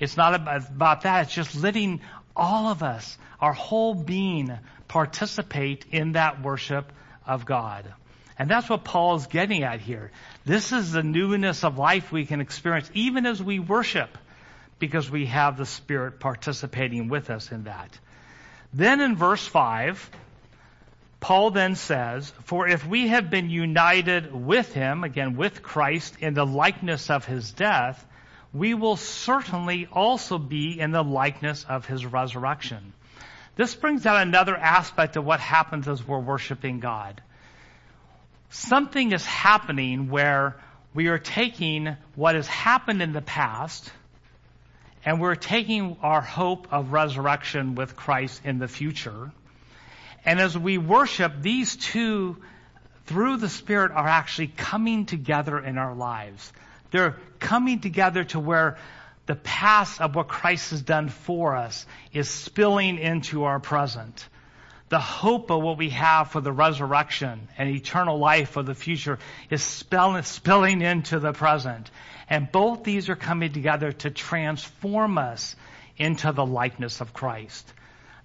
It's 0.01 0.17
not 0.17 0.35
about 0.35 1.03
that. 1.03 1.27
It's 1.27 1.35
just 1.35 1.55
letting 1.55 2.01
all 2.35 2.69
of 2.69 2.83
us, 2.83 3.19
our 3.41 3.53
whole 3.53 3.95
being, 3.95 4.59
participate 4.89 5.85
in 5.93 6.13
that 6.13 6.43
worship 6.43 6.91
of 7.27 7.45
God. 7.45 7.93
And 8.41 8.49
that's 8.49 8.71
what 8.71 8.85
Paul 8.85 9.17
is 9.17 9.27
getting 9.27 9.65
at 9.65 9.81
here. 9.81 10.11
This 10.47 10.73
is 10.73 10.93
the 10.93 11.03
newness 11.03 11.63
of 11.63 11.77
life 11.77 12.11
we 12.11 12.25
can 12.25 12.41
experience 12.41 12.91
even 12.95 13.27
as 13.27 13.43
we 13.43 13.59
worship 13.59 14.17
because 14.79 15.11
we 15.11 15.27
have 15.27 15.59
the 15.59 15.67
Spirit 15.67 16.21
participating 16.21 17.09
with 17.09 17.29
us 17.29 17.53
in 17.53 17.65
that. 17.65 17.91
Then 18.73 19.03
in 19.03 19.15
verse 19.15 19.47
5, 19.47 20.11
Paul 21.21 21.51
then 21.51 21.75
says, 21.75 22.33
For 22.45 22.67
if 22.67 22.87
we 22.87 23.09
have 23.09 23.29
been 23.29 23.51
united 23.51 24.35
with 24.35 24.73
him, 24.73 25.05
again 25.05 25.37
with 25.37 25.63
Christ, 25.63 26.17
in 26.21 26.33
the 26.33 26.47
likeness 26.47 27.11
of 27.11 27.27
his 27.27 27.53
death, 27.53 28.03
we 28.55 28.73
will 28.73 28.97
certainly 28.97 29.87
also 29.93 30.39
be 30.39 30.81
in 30.81 30.93
the 30.93 31.05
likeness 31.05 31.67
of 31.69 31.85
his 31.85 32.07
resurrection. 32.07 32.95
This 33.57 33.75
brings 33.75 34.07
out 34.07 34.27
another 34.27 34.57
aspect 34.57 35.17
of 35.17 35.27
what 35.27 35.41
happens 35.41 35.87
as 35.89 36.03
we're 36.03 36.19
worshiping 36.19 36.81
God. 36.81 37.21
Something 38.51 39.13
is 39.13 39.25
happening 39.25 40.11
where 40.11 40.57
we 40.93 41.09
are 41.09 41.19
taking 41.19 41.97
what 42.15 42.35
has 42.35 42.47
happened 42.47 43.01
in 43.01 43.13
the 43.13 43.23
past 43.23 43.91
and 45.05 45.21
we're 45.21 45.35
taking 45.35 45.97
our 46.03 46.21
hope 46.21 46.69
of 46.73 46.93
resurrection 46.93 47.75
with 47.75 47.97
Christ 47.97 48.43
in 48.45 48.59
the 48.59 48.69
future 48.69 49.33
and 50.25 50.39
as 50.39 50.57
we 50.57 50.79
worship, 50.79 51.33
these 51.41 51.77
two, 51.77 52.37
through 53.07 53.39
the 53.39 53.49
Spirit, 53.49 53.93
are 53.93 54.07
actually 54.07 54.49
coming 54.49 55.07
together 55.07 55.59
in 55.59 55.79
our 55.79 55.95
lives. 55.95 56.53
They're 56.91 57.17
coming 57.39 57.81
together 57.81 58.25
to 58.25 58.41
where 58.41 58.77
the 59.27 59.37
past 59.37 60.01
of 60.01 60.15
what 60.15 60.29
Christ 60.29 60.71
has 60.71 60.83
done 60.83 61.09
for 61.09 61.57
us 61.57 61.87
is 62.13 62.29
spilling 62.29 62.99
into 62.99 63.45
our 63.45 63.61
present. 63.61 64.29
The 64.91 64.99
hope 64.99 65.51
of 65.51 65.63
what 65.63 65.79
we 65.79 65.91
have 65.91 66.33
for 66.33 66.41
the 66.41 66.51
resurrection 66.51 67.49
and 67.57 67.71
eternal 67.71 68.19
life 68.19 68.57
of 68.57 68.67
the 68.67 68.75
future 68.75 69.21
is 69.49 69.63
spilling 69.63 70.83
into 70.83 71.21
the 71.21 71.33
present. 71.33 71.89
And 72.29 72.51
both 72.51 72.83
these 72.83 73.09
are 73.09 73.15
coming 73.17 73.53
together 73.53 73.93
to 73.93 74.11
transform 74.11 75.17
us 75.17 75.55
into 75.97 76.33
the 76.33 76.45
likeness 76.45 77.01
of 77.01 77.13
Christ. 77.13 77.73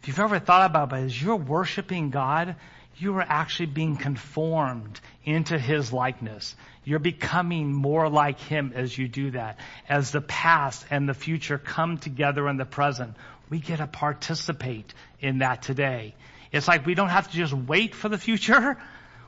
If 0.01 0.07
you've 0.07 0.19
ever 0.19 0.39
thought 0.39 0.69
about 0.69 0.91
it, 0.91 1.05
as 1.05 1.21
you're 1.21 1.35
worshiping 1.35 2.09
God, 2.09 2.55
you 2.97 3.15
are 3.17 3.25
actually 3.27 3.67
being 3.67 3.95
conformed 3.95 4.99
into 5.23 5.59
His 5.59 5.93
likeness. 5.93 6.55
You're 6.83 6.97
becoming 6.97 7.73
more 7.73 8.09
like 8.09 8.39
Him 8.39 8.73
as 8.73 8.97
you 8.97 9.07
do 9.07 9.31
that. 9.31 9.59
As 9.87 10.11
the 10.11 10.21
past 10.21 10.83
and 10.89 11.07
the 11.07 11.13
future 11.13 11.59
come 11.59 11.99
together 11.99 12.49
in 12.49 12.57
the 12.57 12.65
present, 12.65 13.17
we 13.51 13.59
get 13.59 13.77
to 13.77 13.87
participate 13.87 14.93
in 15.19 15.39
that 15.39 15.61
today. 15.61 16.15
It's 16.55 16.69
like 16.69 16.85
we 16.85 16.95
don't 16.95 17.09
have 17.09 17.29
to 17.29 17.35
just 17.35 17.53
wait 17.53 17.93
for 17.93 18.07
the 18.07 18.17
future. 18.17 18.77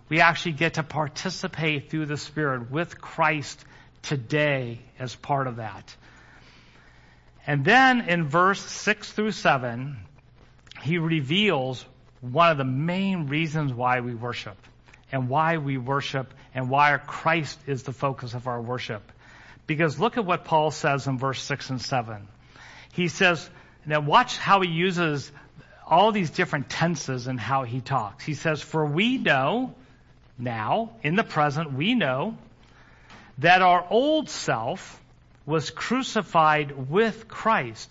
We 0.08 0.22
actually 0.22 0.54
get 0.54 0.76
to 0.76 0.84
participate 0.84 1.90
through 1.90 2.06
the 2.06 2.16
Spirit 2.16 2.72
with 2.72 3.02
Christ 3.02 3.66
today 4.02 4.80
as 4.98 5.14
part 5.14 5.48
of 5.48 5.58
that. 5.58 5.94
And 7.46 7.66
then 7.66 8.08
in 8.08 8.30
verse 8.30 8.62
6 8.62 9.12
through 9.12 9.32
7, 9.32 9.98
he 10.82 11.00
reveals 11.00 11.86
one 12.22 12.52
of 12.52 12.58
the 12.58 12.64
main 12.64 13.28
reasons 13.28 13.74
why 13.74 14.00
we 14.00 14.16
worship 14.16 14.58
and 15.12 15.28
why 15.28 15.58
we 15.58 15.78
worship 15.78 16.34
and 16.56 16.70
why 16.70 16.98
Christ 16.98 17.60
is 17.68 17.84
the 17.84 17.92
focus 17.92 18.36
of 18.36 18.48
our 18.48 18.62
worship. 18.62 19.12
Because 19.66 20.00
look 20.00 20.16
at 20.16 20.26
what 20.26 20.46
Paul 20.46 20.72
says 20.72 21.08
in 21.08 21.18
verse 21.18 21.42
6 21.42 21.72
and 21.72 21.82
7. 21.82 22.26
He 22.94 23.10
says, 23.10 23.50
now 23.86 24.00
watch 24.00 24.38
how 24.38 24.62
he 24.62 24.70
uses 24.70 25.30
all 25.90 26.12
these 26.12 26.30
different 26.30 26.70
tenses 26.70 27.28
and 27.28 27.40
how 27.40 27.64
he 27.64 27.82
talks. 27.82 28.26
He 28.26 28.34
says, 28.34 28.62
for 28.62 28.86
we 28.86 29.18
know 29.18 29.74
now, 30.38 30.92
in 31.02 31.16
the 31.16 31.24
present, 31.24 31.74
we 31.74 31.96
know 31.96 32.38
that 33.40 33.62
our 33.62 33.86
old 33.90 34.30
self 34.30 35.02
was 35.46 35.72
crucified 35.72 36.90
with 36.90 37.28
Christ 37.28 37.90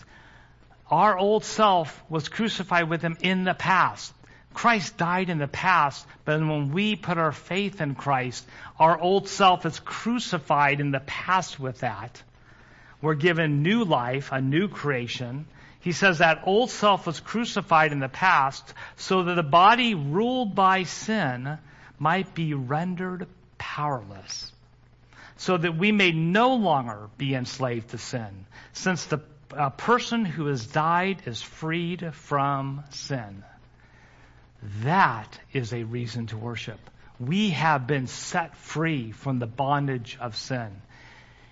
our 0.90 1.18
old 1.18 1.44
self 1.44 2.02
was 2.08 2.28
crucified 2.28 2.88
with 2.88 3.02
him 3.02 3.16
in 3.20 3.44
the 3.44 3.54
past. 3.54 4.12
Christ 4.54 4.96
died 4.96 5.28
in 5.28 5.38
the 5.38 5.48
past, 5.48 6.06
but 6.24 6.40
when 6.40 6.72
we 6.72 6.96
put 6.96 7.18
our 7.18 7.32
faith 7.32 7.80
in 7.80 7.94
Christ, 7.94 8.46
our 8.78 8.98
old 8.98 9.28
self 9.28 9.66
is 9.66 9.80
crucified 9.80 10.80
in 10.80 10.92
the 10.92 11.00
past 11.00 11.58
with 11.58 11.80
that. 11.80 12.22
We're 13.02 13.14
given 13.14 13.62
new 13.62 13.84
life, 13.84 14.30
a 14.32 14.40
new 14.40 14.68
creation. 14.68 15.46
He 15.80 15.92
says 15.92 16.18
that 16.18 16.42
old 16.44 16.70
self 16.70 17.06
was 17.06 17.20
crucified 17.20 17.92
in 17.92 18.00
the 18.00 18.08
past 18.08 18.74
so 18.96 19.24
that 19.24 19.34
the 19.34 19.42
body 19.42 19.94
ruled 19.94 20.54
by 20.54 20.82
sin 20.82 21.58
might 21.98 22.34
be 22.34 22.54
rendered 22.54 23.28
powerless. 23.58 24.52
So 25.36 25.56
that 25.56 25.76
we 25.76 25.92
may 25.92 26.12
no 26.12 26.54
longer 26.54 27.08
be 27.18 27.34
enslaved 27.34 27.90
to 27.90 27.98
sin, 27.98 28.46
since 28.72 29.04
the 29.04 29.18
person 29.76 30.24
who 30.24 30.46
has 30.46 30.66
died 30.66 31.22
is 31.26 31.42
freed 31.42 32.14
from 32.14 32.82
sin. 32.90 33.44
That 34.82 35.38
is 35.52 35.72
a 35.72 35.84
reason 35.84 36.26
to 36.28 36.36
worship. 36.36 36.80
We 37.20 37.50
have 37.50 37.86
been 37.86 38.06
set 38.06 38.56
free 38.56 39.12
from 39.12 39.38
the 39.38 39.46
bondage 39.46 40.18
of 40.20 40.36
sin. 40.36 40.70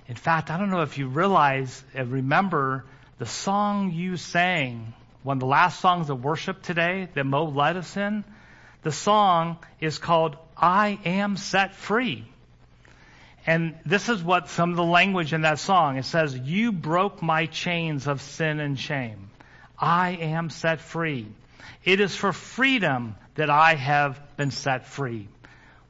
In 0.09 0.17
fact, 0.17 0.51
I 0.51 0.59
don't 0.59 0.71
know 0.71 0.83
if 0.83 0.99
you 0.99 1.09
realize, 1.09 1.83
uh, 1.97 2.05
remember 2.05 2.85
the 3.19 3.27
song 3.27 3.93
you 3.93 4.17
sang, 4.17 4.93
one 5.23 5.37
of 5.37 5.41
the 5.41 5.47
last 5.47 5.81
songs 5.81 6.11
of 6.11 6.25
worship 6.25 6.63
today 6.63 7.09
that 7.15 7.25
Mo 7.25 7.45
led 7.45 7.77
us 7.77 7.97
in. 7.97 8.25
The 8.83 8.93
song 8.93 9.59
is 9.81 9.99
called 9.99 10.37
I 10.57 10.99
Am 11.05 11.37
Set 11.37 11.75
Free. 11.75 12.27
And 13.47 13.75
this 13.85 14.09
is 14.09 14.23
what 14.23 14.49
some 14.49 14.71
of 14.71 14.77
the 14.77 14.85
language 14.85 15.33
in 15.33 15.43
that 15.43 15.59
song. 15.59 15.97
It 15.97 16.07
says, 16.07 16.37
You 16.37 16.73
broke 16.73 17.23
my 17.23 17.47
chains 17.47 18.07
of 18.07 18.23
sin 18.23 18.59
and 18.59 18.79
shame. 18.79 19.31
I 19.79 20.11
am 20.11 20.51
set 20.51 20.81
free. 20.81 21.27
It 21.85 22.01
is 22.01 22.17
for 22.17 22.33
freedom 22.33 23.17
that 23.35 23.51
I 23.51 23.75
have 23.75 24.19
been 24.37 24.51
set 24.51 24.87
free. 24.87 25.29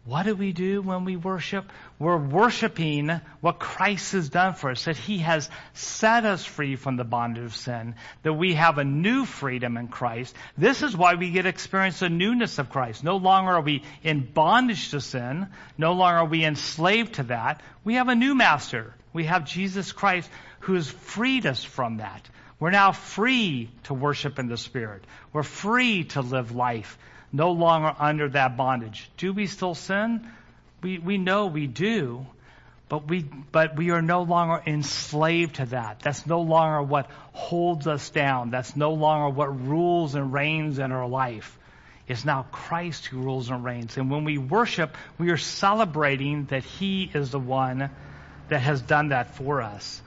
What 0.04 0.24
do 0.24 0.34
we 0.34 0.52
do 0.52 0.82
when 0.82 1.04
we 1.04 1.16
worship? 1.16 1.70
We're 2.04 2.18
worshiping 2.18 3.08
what 3.40 3.58
Christ 3.58 4.12
has 4.12 4.28
done 4.28 4.52
for 4.52 4.70
us, 4.70 4.84
that 4.84 4.98
He 4.98 5.18
has 5.20 5.48
set 5.72 6.26
us 6.26 6.44
free 6.44 6.76
from 6.76 6.96
the 6.96 7.04
bondage 7.04 7.44
of 7.44 7.56
sin, 7.56 7.94
that 8.24 8.34
we 8.34 8.52
have 8.52 8.76
a 8.76 8.84
new 8.84 9.24
freedom 9.24 9.78
in 9.78 9.88
Christ. 9.88 10.36
This 10.58 10.82
is 10.82 10.94
why 10.94 11.14
we 11.14 11.30
get 11.30 11.42
to 11.42 11.48
experience 11.48 12.00
the 12.00 12.10
newness 12.10 12.58
of 12.58 12.68
Christ. 12.68 13.04
No 13.04 13.16
longer 13.16 13.52
are 13.52 13.62
we 13.62 13.84
in 14.02 14.20
bondage 14.20 14.90
to 14.90 15.00
sin. 15.00 15.46
No 15.78 15.94
longer 15.94 16.18
are 16.18 16.26
we 16.26 16.44
enslaved 16.44 17.14
to 17.14 17.22
that. 17.22 17.62
We 17.84 17.94
have 17.94 18.10
a 18.10 18.14
new 18.14 18.34
master. 18.34 18.92
We 19.14 19.24
have 19.24 19.46
Jesus 19.46 19.92
Christ 19.92 20.28
who 20.60 20.74
has 20.74 20.90
freed 20.90 21.46
us 21.46 21.64
from 21.64 21.96
that. 21.96 22.28
We're 22.60 22.70
now 22.70 22.92
free 22.92 23.70
to 23.84 23.94
worship 23.94 24.38
in 24.38 24.48
the 24.48 24.58
Spirit. 24.58 25.06
We're 25.32 25.42
free 25.42 26.04
to 26.04 26.20
live 26.20 26.54
life 26.54 26.98
no 27.32 27.52
longer 27.52 27.94
under 27.98 28.28
that 28.28 28.58
bondage. 28.58 29.10
Do 29.16 29.32
we 29.32 29.46
still 29.46 29.74
sin? 29.74 30.30
We, 30.84 30.98
we 30.98 31.16
know 31.16 31.46
we 31.46 31.66
do, 31.66 32.26
but 32.90 33.08
we, 33.08 33.22
but 33.22 33.74
we 33.74 33.90
are 33.90 34.02
no 34.02 34.20
longer 34.20 34.62
enslaved 34.66 35.54
to 35.54 35.64
that. 35.66 36.00
That's 36.00 36.26
no 36.26 36.42
longer 36.42 36.82
what 36.82 37.10
holds 37.32 37.86
us 37.86 38.10
down. 38.10 38.50
That's 38.50 38.76
no 38.76 38.92
longer 38.92 39.34
what 39.34 39.66
rules 39.66 40.14
and 40.14 40.30
reigns 40.30 40.78
in 40.78 40.92
our 40.92 41.08
life. 41.08 41.58
It's 42.06 42.26
now 42.26 42.44
Christ 42.52 43.06
who 43.06 43.22
rules 43.22 43.48
and 43.48 43.64
reigns. 43.64 43.96
And 43.96 44.10
when 44.10 44.24
we 44.24 44.36
worship, 44.36 44.94
we 45.16 45.30
are 45.30 45.38
celebrating 45.38 46.44
that 46.50 46.64
He 46.64 47.10
is 47.14 47.30
the 47.30 47.40
one 47.40 47.88
that 48.50 48.60
has 48.60 48.82
done 48.82 49.08
that 49.08 49.36
for 49.36 49.62
us. 49.62 50.02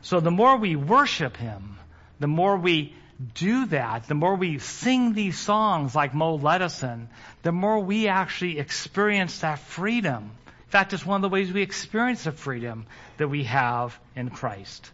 So 0.00 0.20
the 0.20 0.30
more 0.30 0.56
we 0.56 0.74
worship 0.74 1.36
Him, 1.36 1.78
the 2.18 2.28
more 2.28 2.56
we 2.56 2.94
do 3.34 3.66
that, 3.66 4.08
the 4.08 4.14
more 4.14 4.34
we 4.34 4.58
sing 4.58 5.12
these 5.12 5.38
songs 5.38 5.94
like 5.94 6.14
Mo 6.14 6.36
led 6.36 6.62
us 6.62 6.82
in, 6.82 7.08
the 7.42 7.52
more 7.52 7.80
we 7.80 8.08
actually 8.08 8.58
experience 8.58 9.40
that 9.40 9.58
freedom. 9.58 10.30
In 10.46 10.70
fact, 10.70 10.92
it's 10.92 11.06
one 11.06 11.16
of 11.16 11.22
the 11.22 11.32
ways 11.32 11.52
we 11.52 11.62
experience 11.62 12.24
the 12.24 12.32
freedom 12.32 12.86
that 13.18 13.28
we 13.28 13.44
have 13.44 13.98
in 14.16 14.30
Christ. 14.30 14.90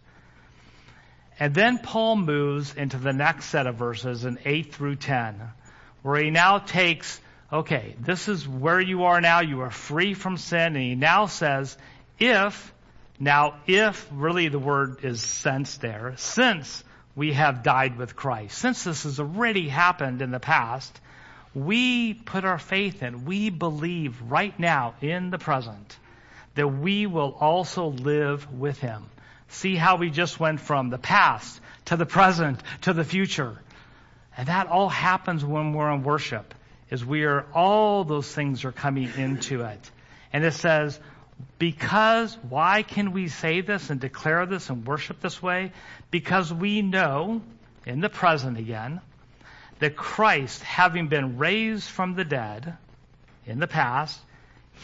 And 1.39 1.55
then 1.55 1.79
Paul 1.79 2.17
moves 2.17 2.75
into 2.75 2.97
the 2.97 3.13
next 3.13 3.45
set 3.45 3.65
of 3.65 3.75
verses 3.75 4.25
in 4.25 4.37
8 4.45 4.73
through 4.73 4.97
10, 4.97 5.41
where 6.03 6.21
he 6.21 6.29
now 6.29 6.59
takes, 6.59 7.19
okay, 7.51 7.95
this 7.99 8.27
is 8.27 8.47
where 8.47 8.79
you 8.79 9.05
are 9.05 9.19
now. 9.21 9.39
You 9.39 9.61
are 9.61 9.71
free 9.71 10.13
from 10.13 10.37
sin. 10.37 10.75
And 10.75 10.77
he 10.77 10.93
now 10.93 11.25
says, 11.25 11.75
if, 12.19 12.71
now 13.19 13.55
if, 13.65 14.07
really 14.11 14.49
the 14.49 14.59
word 14.59 15.03
is 15.03 15.21
since 15.21 15.77
there, 15.77 16.13
since 16.17 16.83
we 17.15 17.33
have 17.33 17.63
died 17.63 17.97
with 17.97 18.15
Christ, 18.15 18.57
since 18.57 18.83
this 18.83 19.03
has 19.03 19.19
already 19.19 19.67
happened 19.67 20.21
in 20.21 20.31
the 20.31 20.39
past, 20.39 20.99
we 21.53 22.13
put 22.13 22.45
our 22.45 22.57
faith 22.57 23.03
in, 23.03 23.25
we 23.25 23.49
believe 23.49 24.21
right 24.29 24.57
now 24.57 24.95
in 25.01 25.29
the 25.29 25.37
present 25.37 25.97
that 26.55 26.67
we 26.67 27.07
will 27.07 27.35
also 27.39 27.87
live 27.87 28.51
with 28.53 28.79
him. 28.79 29.03
See 29.49 29.75
how 29.75 29.97
we 29.97 30.09
just 30.09 30.39
went 30.39 30.61
from 30.61 30.89
the 30.89 30.97
past 30.97 31.59
to 31.85 31.97
the 31.97 32.05
present 32.05 32.61
to 32.81 32.93
the 32.93 33.03
future. 33.03 33.57
And 34.37 34.47
that 34.47 34.67
all 34.67 34.89
happens 34.89 35.43
when 35.43 35.73
we're 35.73 35.91
in 35.91 36.03
worship, 36.03 36.53
is 36.89 37.05
we 37.05 37.25
are, 37.25 37.45
all 37.53 38.03
those 38.03 38.33
things 38.33 38.63
are 38.63 38.71
coming 38.71 39.09
into 39.17 39.61
it. 39.61 39.91
And 40.31 40.43
it 40.45 40.53
says, 40.53 40.99
because, 41.59 42.37
why 42.49 42.83
can 42.83 43.11
we 43.11 43.27
say 43.27 43.61
this 43.61 43.89
and 43.89 43.99
declare 43.99 44.45
this 44.45 44.69
and 44.69 44.85
worship 44.85 45.19
this 45.21 45.41
way? 45.41 45.71
Because 46.09 46.53
we 46.53 46.81
know, 46.81 47.41
in 47.85 47.99
the 48.01 48.09
present 48.09 48.57
again, 48.57 49.01
that 49.79 49.95
Christ, 49.95 50.61
having 50.63 51.07
been 51.07 51.37
raised 51.37 51.89
from 51.89 52.15
the 52.15 52.25
dead 52.25 52.77
in 53.45 53.59
the 53.59 53.67
past, 53.67 54.19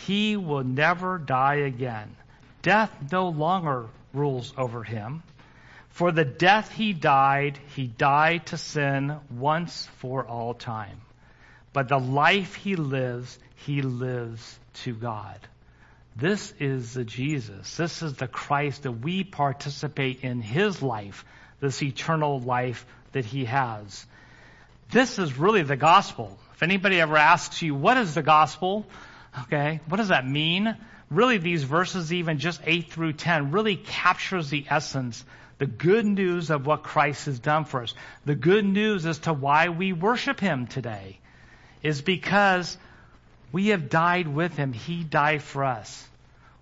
he 0.05 0.37
will 0.37 0.63
never 0.63 1.17
die 1.17 1.55
again. 1.55 2.15
Death 2.61 2.91
no 3.11 3.29
longer 3.29 3.87
rules 4.13 4.53
over 4.57 4.83
him. 4.83 5.23
For 5.89 6.11
the 6.11 6.25
death 6.25 6.71
he 6.71 6.93
died, 6.93 7.59
he 7.75 7.87
died 7.87 8.47
to 8.47 8.57
sin 8.57 9.17
once 9.31 9.87
for 9.97 10.25
all 10.25 10.53
time. 10.53 11.01
But 11.73 11.89
the 11.89 11.99
life 11.99 12.55
he 12.55 12.75
lives, 12.75 13.37
he 13.55 13.81
lives 13.81 14.59
to 14.83 14.93
God. 14.93 15.39
This 16.17 16.51
is 16.59 16.95
the 16.95 17.03
Jesus. 17.03 17.77
This 17.77 18.01
is 18.01 18.15
the 18.15 18.27
Christ 18.27 18.83
that 18.83 18.91
we 18.91 19.23
participate 19.23 20.23
in 20.23 20.41
his 20.41 20.81
life, 20.81 21.23
this 21.59 21.83
eternal 21.83 22.39
life 22.39 22.87
that 23.11 23.23
he 23.23 23.45
has. 23.45 24.05
This 24.89 25.19
is 25.19 25.37
really 25.37 25.61
the 25.61 25.75
gospel. 25.75 26.39
If 26.55 26.63
anybody 26.63 26.99
ever 26.99 27.17
asks 27.17 27.61
you, 27.61 27.75
what 27.75 27.97
is 27.97 28.15
the 28.15 28.23
gospel? 28.23 28.87
Okay, 29.43 29.79
what 29.87 29.97
does 29.97 30.07
that 30.07 30.27
mean? 30.27 30.75
Really, 31.11 31.37
these 31.37 31.63
verses, 31.63 32.11
even 32.11 32.39
just 32.39 32.61
8 32.65 32.91
through 32.91 33.13
10, 33.13 33.51
really 33.51 33.75
captures 33.75 34.49
the 34.49 34.65
essence 34.69 35.23
the 35.59 35.67
good 35.67 36.05
news 36.05 36.49
of 36.49 36.65
what 36.65 36.83
Christ 36.83 37.27
has 37.27 37.39
done 37.39 37.65
for 37.65 37.83
us. 37.83 37.93
The 38.25 38.35
good 38.35 38.65
news 38.65 39.05
as 39.05 39.19
to 39.19 39.33
why 39.33 39.69
we 39.69 39.93
worship 39.93 40.39
Him 40.39 40.65
today 40.67 41.19
is 41.83 42.01
because 42.01 42.77
we 43.51 43.67
have 43.67 43.89
died 43.89 44.27
with 44.27 44.55
Him. 44.55 44.73
He 44.73 45.03
died 45.03 45.41
for 45.41 45.63
us. 45.63 46.05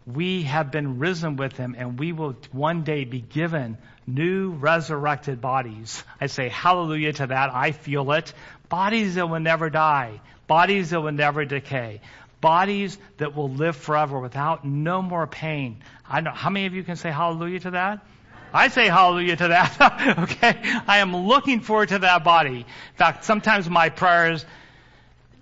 We 0.06 0.44
have 0.44 0.72
been 0.72 1.00
risen 1.00 1.36
with 1.36 1.58
Him 1.58 1.76
and 1.78 2.00
we 2.00 2.12
will 2.12 2.36
one 2.52 2.84
day 2.84 3.06
be 3.06 3.22
given 3.22 3.78
new 4.06 4.52
resurrected 4.52 5.42
bodies. 5.42 6.04
I 6.22 6.28
say 6.28 6.50
hallelujah 6.50 7.14
to 7.14 7.28
that. 7.28 7.54
I 7.54 7.72
feel 7.72 8.12
it. 8.12 8.34
Bodies 8.70 9.16
that 9.16 9.30
will 9.30 9.40
never 9.40 9.70
die. 9.70 10.22
Bodies 10.48 10.92
that 10.92 11.02
will 11.02 11.12
never 11.12 11.46
decay. 11.46 12.02
Bodies 12.40 12.98
that 13.18 13.36
will 13.36 13.50
live 13.50 13.76
forever 13.76 14.20
without 14.20 14.66
no 14.66 15.02
more 15.02 15.26
pain. 15.26 15.78
I 16.08 16.22
know, 16.22 16.32
how 16.32 16.52
many 16.52 16.68
of 16.68 16.74
you 16.74 16.84
can 16.84 16.96
say 16.96 17.10
hallelujah 17.10 17.62
to 17.62 17.72
that? 17.72 18.06
I 18.54 18.68
say 18.68 18.88
hallelujah 18.88 19.36
to 19.38 19.48
that. 19.50 20.18
okay? 20.20 20.56
I 20.88 21.00
am 21.00 21.16
looking 21.16 21.62
forward 21.62 21.90
to 21.90 22.00
that 22.00 22.24
body. 22.24 22.60
In 22.60 22.96
fact, 22.96 23.26
sometimes 23.26 23.70
my 23.70 23.90
prayers, 23.90 24.46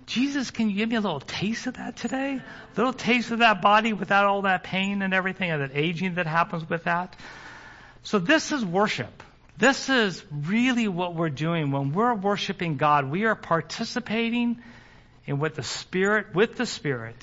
Jesus, 0.06 0.50
can 0.50 0.68
you 0.68 0.76
give 0.76 0.88
me 0.90 0.96
a 0.96 1.00
little 1.00 1.20
taste 1.20 1.66
of 1.66 1.74
that 1.74 1.96
today? 1.96 2.36
A 2.36 2.76
little 2.76 2.92
taste 2.92 3.30
of 3.30 3.38
that 3.38 3.62
body 3.62 3.92
without 3.92 4.26
all 4.26 4.42
that 4.42 4.62
pain 4.62 5.02
and 5.02 5.14
everything 5.14 5.50
and 5.50 5.62
that 5.62 5.70
aging 5.74 6.16
that 6.16 6.26
happens 6.26 6.68
with 6.68 6.84
that? 6.84 7.16
So 8.02 8.18
this 8.18 8.52
is 8.52 8.64
worship. 8.64 9.22
This 9.56 9.88
is 9.88 10.22
really 10.30 10.88
what 10.88 11.14
we're 11.14 11.30
doing. 11.30 11.70
When 11.70 11.92
we're 11.92 12.14
worshiping 12.14 12.76
God, 12.76 13.10
we 13.10 13.24
are 13.24 13.34
participating 13.34 14.60
in 15.26 15.38
what 15.38 15.54
the 15.54 15.62
Spirit, 15.62 16.34
with 16.34 16.56
the 16.56 16.66
Spirit, 16.66 17.16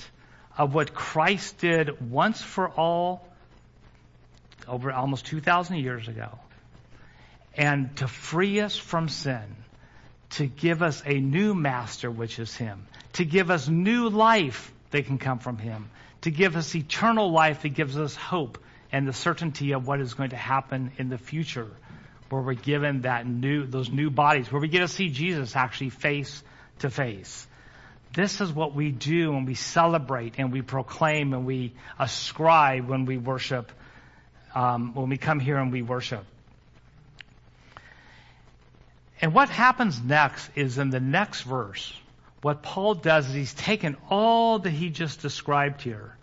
of 0.56 0.74
what 0.74 0.92
Christ 0.92 1.58
did 1.58 2.10
once 2.10 2.40
for 2.40 2.68
all 2.68 3.26
over 4.66 4.92
almost 4.92 5.26
2,000 5.26 5.76
years 5.76 6.08
ago, 6.08 6.38
and 7.56 7.94
to 7.96 8.08
free 8.08 8.60
us 8.60 8.76
from 8.76 9.08
sin, 9.08 9.56
to 10.32 10.46
give 10.46 10.82
us 10.82 11.02
a 11.04 11.14
new 11.14 11.54
master, 11.54 12.10
which 12.10 12.38
is 12.38 12.54
Him, 12.54 12.86
to 13.14 13.24
give 13.24 13.50
us 13.50 13.68
new 13.68 14.08
life 14.08 14.72
that 14.90 15.06
can 15.06 15.18
come 15.18 15.38
from 15.38 15.58
Him, 15.58 15.90
to 16.22 16.30
give 16.30 16.56
us 16.56 16.74
eternal 16.74 17.30
life 17.30 17.62
that 17.62 17.70
gives 17.70 17.98
us 17.98 18.14
hope 18.14 18.58
and 18.90 19.06
the 19.06 19.12
certainty 19.12 19.72
of 19.72 19.86
what 19.86 20.00
is 20.00 20.14
going 20.14 20.30
to 20.30 20.36
happen 20.36 20.92
in 20.98 21.08
the 21.08 21.18
future, 21.18 21.68
where 22.28 22.42
we're 22.42 22.54
given 22.54 23.02
that 23.02 23.26
new, 23.26 23.66
those 23.66 23.90
new 23.90 24.10
bodies, 24.10 24.50
where 24.50 24.60
we 24.60 24.68
get 24.68 24.80
to 24.80 24.88
see 24.88 25.08
Jesus 25.08 25.56
actually 25.56 25.90
face 25.90 26.42
to 26.80 26.90
face. 26.90 27.46
This 28.14 28.42
is 28.42 28.52
what 28.52 28.74
we 28.74 28.90
do 28.90 29.32
when 29.32 29.46
we 29.46 29.54
celebrate 29.54 30.34
and 30.36 30.52
we 30.52 30.60
proclaim 30.60 31.32
and 31.32 31.46
we 31.46 31.72
ascribe 31.98 32.86
when 32.86 33.06
we 33.06 33.16
worship 33.16 33.72
um, 34.54 34.94
when 34.94 35.08
we 35.08 35.16
come 35.16 35.40
here 35.40 35.56
and 35.56 35.72
we 35.72 35.82
worship. 35.82 36.24
And 39.22 39.32
what 39.32 39.48
happens 39.48 40.02
next 40.02 40.50
is 40.56 40.78
in 40.78 40.90
the 40.90 40.98
next 40.98 41.42
verse, 41.42 41.94
what 42.42 42.60
Paul 42.60 42.96
does 42.96 43.28
is 43.28 43.34
he's 43.34 43.54
taken 43.54 43.96
all 44.10 44.58
that 44.58 44.70
he 44.70 44.90
just 44.90 45.22
described 45.22 45.80
here. 45.80 46.16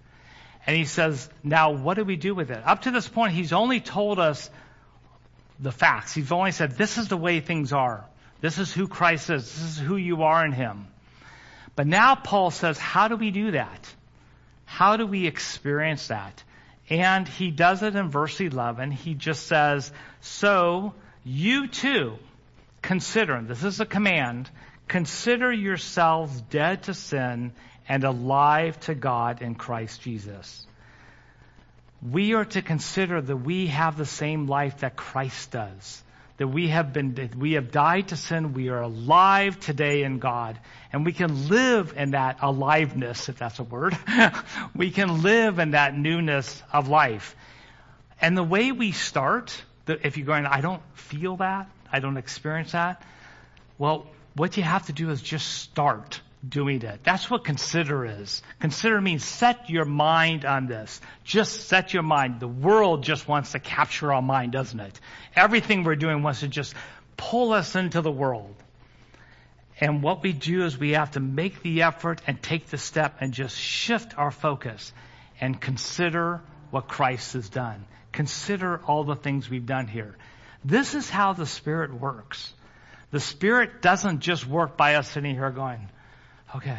And 0.67 0.75
he 0.75 0.83
says, 0.83 1.29
now 1.41 1.71
what 1.71 1.93
do 1.93 2.03
we 2.03 2.17
do 2.17 2.35
with 2.35 2.51
it? 2.51 2.61
Up 2.65 2.81
to 2.81 2.91
this 2.91 3.07
point, 3.07 3.31
he's 3.31 3.53
only 3.53 3.79
told 3.79 4.19
us 4.19 4.49
the 5.61 5.71
facts. 5.71 6.13
He's 6.13 6.33
only 6.33 6.51
said, 6.51 6.71
this 6.71 6.97
is 6.97 7.07
the 7.07 7.15
way 7.15 7.39
things 7.39 7.71
are. 7.71 8.03
This 8.41 8.57
is 8.57 8.73
who 8.73 8.89
Christ 8.89 9.29
is. 9.29 9.43
This 9.45 9.63
is 9.63 9.79
who 9.79 9.95
you 9.95 10.23
are 10.23 10.45
in 10.45 10.51
him. 10.51 10.87
But 11.77 11.87
now 11.87 12.15
Paul 12.15 12.51
says, 12.51 12.77
how 12.77 13.07
do 13.07 13.15
we 13.15 13.31
do 13.31 13.51
that? 13.51 13.93
How 14.65 14.97
do 14.97 15.07
we 15.07 15.25
experience 15.25 16.07
that? 16.07 16.43
And 16.89 17.27
he 17.29 17.49
does 17.49 17.81
it 17.81 17.95
in 17.95 18.09
verse 18.09 18.41
11. 18.41 18.91
He 18.91 19.13
just 19.13 19.47
says, 19.47 19.89
So 20.21 20.93
you 21.23 21.67
too 21.67 22.19
consider, 22.81 23.41
this 23.41 23.63
is 23.63 23.79
a 23.79 23.85
command, 23.85 24.49
consider 24.87 25.51
yourselves 25.51 26.41
dead 26.41 26.83
to 26.83 26.93
sin 26.93 27.51
and 27.87 28.03
alive 28.03 28.79
to 28.81 28.95
God 28.95 29.41
in 29.41 29.55
Christ 29.55 30.01
Jesus. 30.01 30.65
We 32.01 32.33
are 32.33 32.45
to 32.45 32.61
consider 32.61 33.21
that 33.21 33.37
we 33.37 33.67
have 33.67 33.97
the 33.97 34.05
same 34.05 34.47
life 34.47 34.79
that 34.79 34.95
Christ 34.95 35.51
does 35.51 36.03
that 36.39 36.47
we 36.47 36.69
have 36.69 36.93
been, 36.93 37.31
we 37.37 37.53
have 37.53 37.69
died 37.69 38.07
to 38.07 38.15
sin. 38.15 38.53
We 38.53 38.69
are 38.69 38.81
alive 38.81 39.59
today 39.59 40.03
in 40.03 40.19
God. 40.19 40.57
And 40.93 41.05
we 41.05 41.11
can 41.11 41.49
live 41.49 41.93
in 41.97 42.11
that 42.11 42.37
aliveness, 42.41 43.27
if 43.27 43.37
that's 43.37 43.59
a 43.59 43.63
word. 43.63 43.97
we 44.75 44.89
can 44.89 45.21
live 45.21 45.59
in 45.59 45.71
that 45.71 45.97
newness 45.97 46.63
of 46.71 46.87
life. 46.87 47.35
And 48.21 48.37
the 48.37 48.43
way 48.43 48.71
we 48.71 48.93
start, 48.93 49.61
if 49.85 50.15
you're 50.15 50.25
going, 50.25 50.45
I 50.45 50.61
don't 50.61 50.81
feel 50.93 51.35
that, 51.37 51.69
I 51.91 51.99
don't 51.99 52.17
experience 52.17 52.71
that, 52.73 53.01
well, 53.77 54.07
what 54.35 54.57
you 54.57 54.63
have 54.63 54.85
to 54.87 54.93
do 54.93 55.09
is 55.09 55.21
just 55.21 55.47
start 55.47 56.21
doing 56.47 56.81
it. 56.81 57.01
That's 57.03 57.29
what 57.29 57.43
consider 57.43 58.05
is. 58.05 58.41
Consider 58.59 59.01
means 59.01 59.23
set 59.25 59.69
your 59.69 59.85
mind 59.85 60.45
on 60.45 60.67
this. 60.67 61.01
Just 61.23 61.67
set 61.67 61.93
your 61.93 62.03
mind. 62.03 62.39
The 62.39 62.47
world 62.47 63.03
just 63.03 63.27
wants 63.27 63.51
to 63.51 63.59
capture 63.59 64.13
our 64.13 64.21
mind, 64.21 64.53
doesn't 64.53 64.79
it? 64.79 64.99
Everything 65.35 65.83
we're 65.83 65.95
doing 65.95 66.23
wants 66.23 66.39
to 66.41 66.47
just 66.47 66.73
pull 67.17 67.51
us 67.51 67.75
into 67.75 68.01
the 68.01 68.11
world. 68.11 68.55
And 69.81 70.03
what 70.03 70.23
we 70.23 70.33
do 70.33 70.63
is 70.65 70.77
we 70.77 70.91
have 70.91 71.11
to 71.11 71.19
make 71.19 71.61
the 71.61 71.83
effort 71.83 72.21
and 72.27 72.41
take 72.41 72.67
the 72.67 72.77
step 72.77 73.17
and 73.21 73.33
just 73.33 73.57
shift 73.57 74.17
our 74.17 74.31
focus 74.31 74.93
and 75.39 75.59
consider 75.59 76.41
what 76.69 76.87
Christ 76.87 77.33
has 77.33 77.49
done. 77.49 77.85
Consider 78.11 78.77
all 78.85 79.03
the 79.03 79.15
things 79.15 79.49
we've 79.49 79.65
done 79.65 79.87
here. 79.87 80.15
This 80.63 80.95
is 80.95 81.09
how 81.09 81.33
the 81.33 81.45
Spirit 81.45 81.93
works. 81.93 82.53
The 83.11 83.19
Spirit 83.19 83.81
doesn't 83.81 84.19
just 84.19 84.45
work 84.45 84.77
by 84.77 84.95
us 84.95 85.09
sitting 85.09 85.35
here 85.35 85.49
going, 85.49 85.87
Okay, 86.55 86.77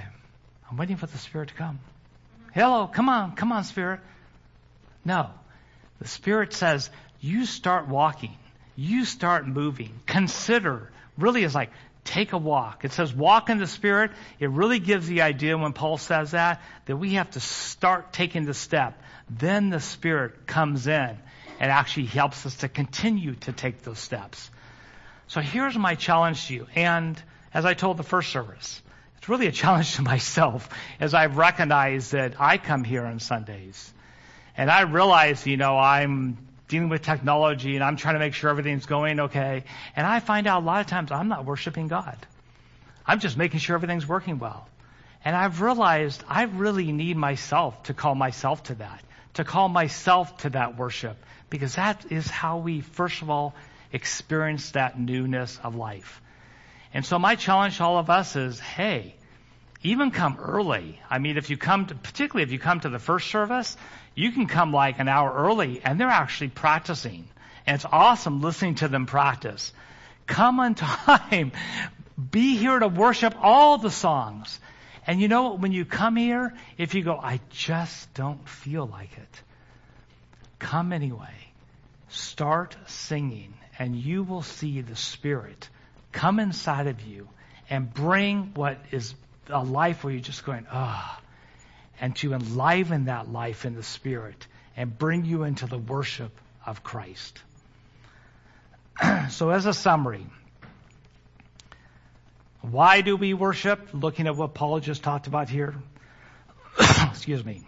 I'm 0.71 0.77
waiting 0.77 0.97
for 0.97 1.07
the 1.07 1.19
Spirit 1.19 1.49
to 1.49 1.55
come. 1.55 1.79
Hello, 2.53 2.87
come 2.87 3.09
on, 3.09 3.37
come 3.37 3.53
on, 3.53 3.65
Spirit. 3.65 4.01
No. 5.05 5.31
The 6.01 6.09
Spirit 6.09 6.53
says, 6.53 6.91
you 7.21 7.45
start 7.45 7.89
walking. 7.89 8.37
You 8.77 9.05
start 9.05 9.47
moving. 9.47 10.01
Consider. 10.07 10.91
Really 11.19 11.45
is 11.45 11.55
like, 11.55 11.71
take 12.05 12.33
a 12.33 12.39
walk. 12.39 12.85
It 12.85 12.93
says 12.93 13.13
walk 13.13 13.51
in 13.51 13.59
the 13.59 13.67
Spirit. 13.67 14.11
It 14.39 14.51
really 14.51 14.79
gives 14.79 15.07
the 15.07 15.23
idea 15.23 15.57
when 15.57 15.73
Paul 15.73 15.99
says 15.99 16.33
that, 16.33 16.63
that 16.87 16.97
we 16.97 17.15
have 17.15 17.31
to 17.33 17.41
start 17.41 18.13
taking 18.13 18.47
the 18.47 18.55
step. 18.55 19.01
Then 19.29 19.71
the 19.71 19.81
Spirit 19.81 20.47
comes 20.47 20.87
in 20.87 21.19
and 21.61 21.71
actually 21.71 22.07
helps 22.07 22.47
us 22.47 22.57
to 22.57 22.69
continue 22.69 23.35
to 23.35 23.53
take 23.53 23.83
those 23.83 23.99
steps. 23.99 24.51
So 25.29 25.41
here's 25.41 25.77
my 25.77 25.95
challenge 25.95 26.47
to 26.47 26.55
you. 26.55 26.67
And 26.75 27.23
as 27.55 27.65
I 27.65 27.75
told 27.75 27.99
the 27.99 28.03
first 28.03 28.31
service, 28.31 28.83
it's 29.19 29.29
really 29.29 29.47
a 29.47 29.53
challenge 29.63 29.97
to 29.97 30.03
myself 30.03 30.69
as 30.99 31.15
I've 31.15 31.37
recognized 31.37 32.13
that 32.13 32.41
I 32.41 32.59
come 32.59 32.83
here 32.83 33.05
on 33.05 33.21
Sundays. 33.21 33.93
And 34.57 34.71
I 34.71 34.83
realize, 34.83 35.47
you 35.47 35.57
know, 35.57 35.79
I'm 35.79 36.39
dealing 36.67 36.89
with 36.89 37.03
technology 37.03 37.75
and 37.75 37.85
I'm 37.85 37.97
trying 37.97 38.15
to 38.15 38.21
make 38.21 38.35
sure 38.35 38.49
everything's 38.49 38.87
going 38.87 39.21
okay. 39.21 39.65
And 39.95 40.07
I 40.07 40.21
find 40.21 40.47
out 40.47 40.63
a 40.63 40.67
lot 40.67 40.81
of 40.81 40.87
times 40.87 41.13
I'm 41.13 41.29
not 41.29 41.45
worshiping 41.45 41.89
God. 41.89 42.17
I'm 43.07 43.21
just 43.21 43.37
making 43.37 43.61
sure 43.61 43.75
everything's 43.75 44.07
working 44.07 44.39
well. 44.39 44.69
And 45.25 45.37
I've 45.37 45.61
realized 45.61 46.25
I 46.29 46.45
really 46.45 46.93
need 46.93 47.17
myself 47.17 47.83
to 47.85 47.95
call 47.95 48.15
myself 48.15 48.63
to 48.65 48.75
that, 48.77 49.03
to 49.35 49.45
call 49.45 49.69
myself 49.69 50.37
to 50.39 50.51
that 50.51 50.77
worship, 50.77 51.17
because 51.49 51.77
that 51.77 52.11
is 52.11 52.29
how 52.29 52.59
we, 52.59 52.81
first 52.81 53.23
of 53.23 53.31
all, 53.31 53.55
experience 53.93 54.73
that 54.73 54.99
newness 54.99 55.59
of 55.63 55.75
life. 55.75 56.21
And 56.93 57.05
so 57.05 57.19
my 57.19 57.37
challenge 57.37 57.77
to 57.77 57.85
all 57.85 57.99
of 57.99 58.11
us 58.11 58.37
is, 58.37 58.59
hey, 58.59 59.15
even 59.83 60.11
come 60.11 60.39
early. 60.41 61.01
I 61.09 61.19
mean, 61.19 61.37
if 61.37 61.51
you 61.51 61.57
come 61.57 61.87
to, 61.87 61.95
particularly 61.95 62.43
if 62.43 62.53
you 62.53 62.59
come 62.59 62.81
to 62.81 62.89
the 62.89 62.99
first 62.99 63.31
service, 63.31 63.77
you 64.15 64.33
can 64.33 64.47
come 64.47 64.73
like 64.73 64.99
an 64.99 65.09
hour 65.09 65.33
early 65.33 65.81
and 65.83 65.99
they're 65.99 66.09
actually 66.09 66.49
practicing. 66.49 67.29
And 67.67 67.77
it's 67.77 67.87
awesome 67.91 68.41
listening 68.41 68.77
to 68.77 68.89
them 68.89 69.07
practice. 69.07 69.73
Come 70.27 70.61
on 70.61 70.75
time. 70.77 71.53
Be 72.31 72.57
here 72.57 72.79
to 72.79 72.89
worship 72.89 73.35
all 73.41 73.79
the 73.79 73.91
songs. 73.91 74.61
And 75.11 75.21
you 75.21 75.27
know, 75.27 75.55
when 75.55 75.73
you 75.73 75.85
come 75.85 76.15
here, 76.15 76.55
if 76.79 76.95
you 76.95 77.03
go, 77.03 77.19
I 77.21 77.41
just 77.51 78.15
don't 78.15 78.49
feel 78.49 78.87
like 78.87 79.11
it, 79.19 79.43
come 80.61 80.93
anyway. 80.93 81.35
Start 82.11 82.77
singing 82.87 83.53
and 83.77 83.97
you 83.97 84.23
will 84.23 84.45
see 84.45 84.83
the 84.83 84.95
Spirit 84.95 85.69
come 86.13 86.39
inside 86.39 86.87
of 86.87 87.01
you 87.01 87.29
and 87.69 87.93
bring 87.93 88.53
what 88.55 88.79
is 88.93 89.17
a 89.49 89.65
life 89.65 90.05
where 90.05 90.13
you're 90.13 90.23
just 90.23 90.45
going, 90.45 90.65
ah, 90.71 91.19
oh, 91.19 91.25
and 92.01 92.15
to 92.19 92.33
enliven 92.33 93.07
that 93.07 93.33
life 93.33 93.65
in 93.65 93.75
the 93.75 93.83
Spirit 93.83 94.47
and 94.77 94.97
bring 94.97 95.25
you 95.25 95.43
into 95.43 95.67
the 95.67 95.79
worship 95.79 96.31
of 96.65 96.85
Christ. 96.85 97.37
so, 99.31 99.51
as 99.51 99.67
a 99.67 99.75
summary, 99.75 100.25
why 102.63 103.01
do 103.01 103.17
we 103.17 103.35
worship? 103.35 103.89
Looking 103.93 104.27
at 104.27 104.37
what 104.37 104.55
Paul 104.55 104.81
just 104.81 105.03
talked 105.03 105.27
about 105.27 105.49
here. 105.49 105.75
Excuse 107.09 107.45
me. 107.45 107.63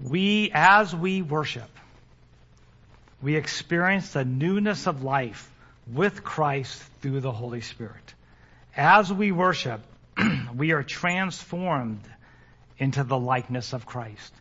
We, 0.00 0.50
as 0.52 0.94
we 0.94 1.22
worship, 1.22 1.70
we 3.22 3.36
experience 3.36 4.12
the 4.12 4.24
newness 4.24 4.86
of 4.86 5.02
life 5.02 5.50
with 5.92 6.22
Christ 6.22 6.82
through 7.00 7.20
the 7.20 7.32
Holy 7.32 7.60
Spirit. 7.60 8.14
As 8.76 9.12
we 9.12 9.32
worship, 9.32 9.80
we 10.54 10.72
are 10.72 10.82
transformed 10.82 12.02
into 12.78 13.04
the 13.04 13.18
likeness 13.18 13.72
of 13.72 13.86
Christ. 13.86 14.32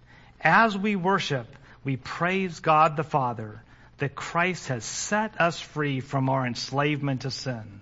As 0.42 0.78
we 0.78 0.96
worship, 0.96 1.48
we 1.84 1.96
praise 1.96 2.60
God 2.60 2.98
the 2.98 3.04
Father 3.04 3.62
that 3.98 4.16
Christ 4.16 4.68
has 4.68 4.84
set 4.84 5.40
us 5.40 5.60
free 5.60 6.02
from 6.02 6.30
our 6.30 6.46
enslavement 6.46 7.22
to 7.22 7.32
sin. 7.32 7.82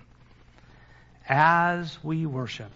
As 1.27 1.97
we 2.03 2.25
worship, 2.25 2.71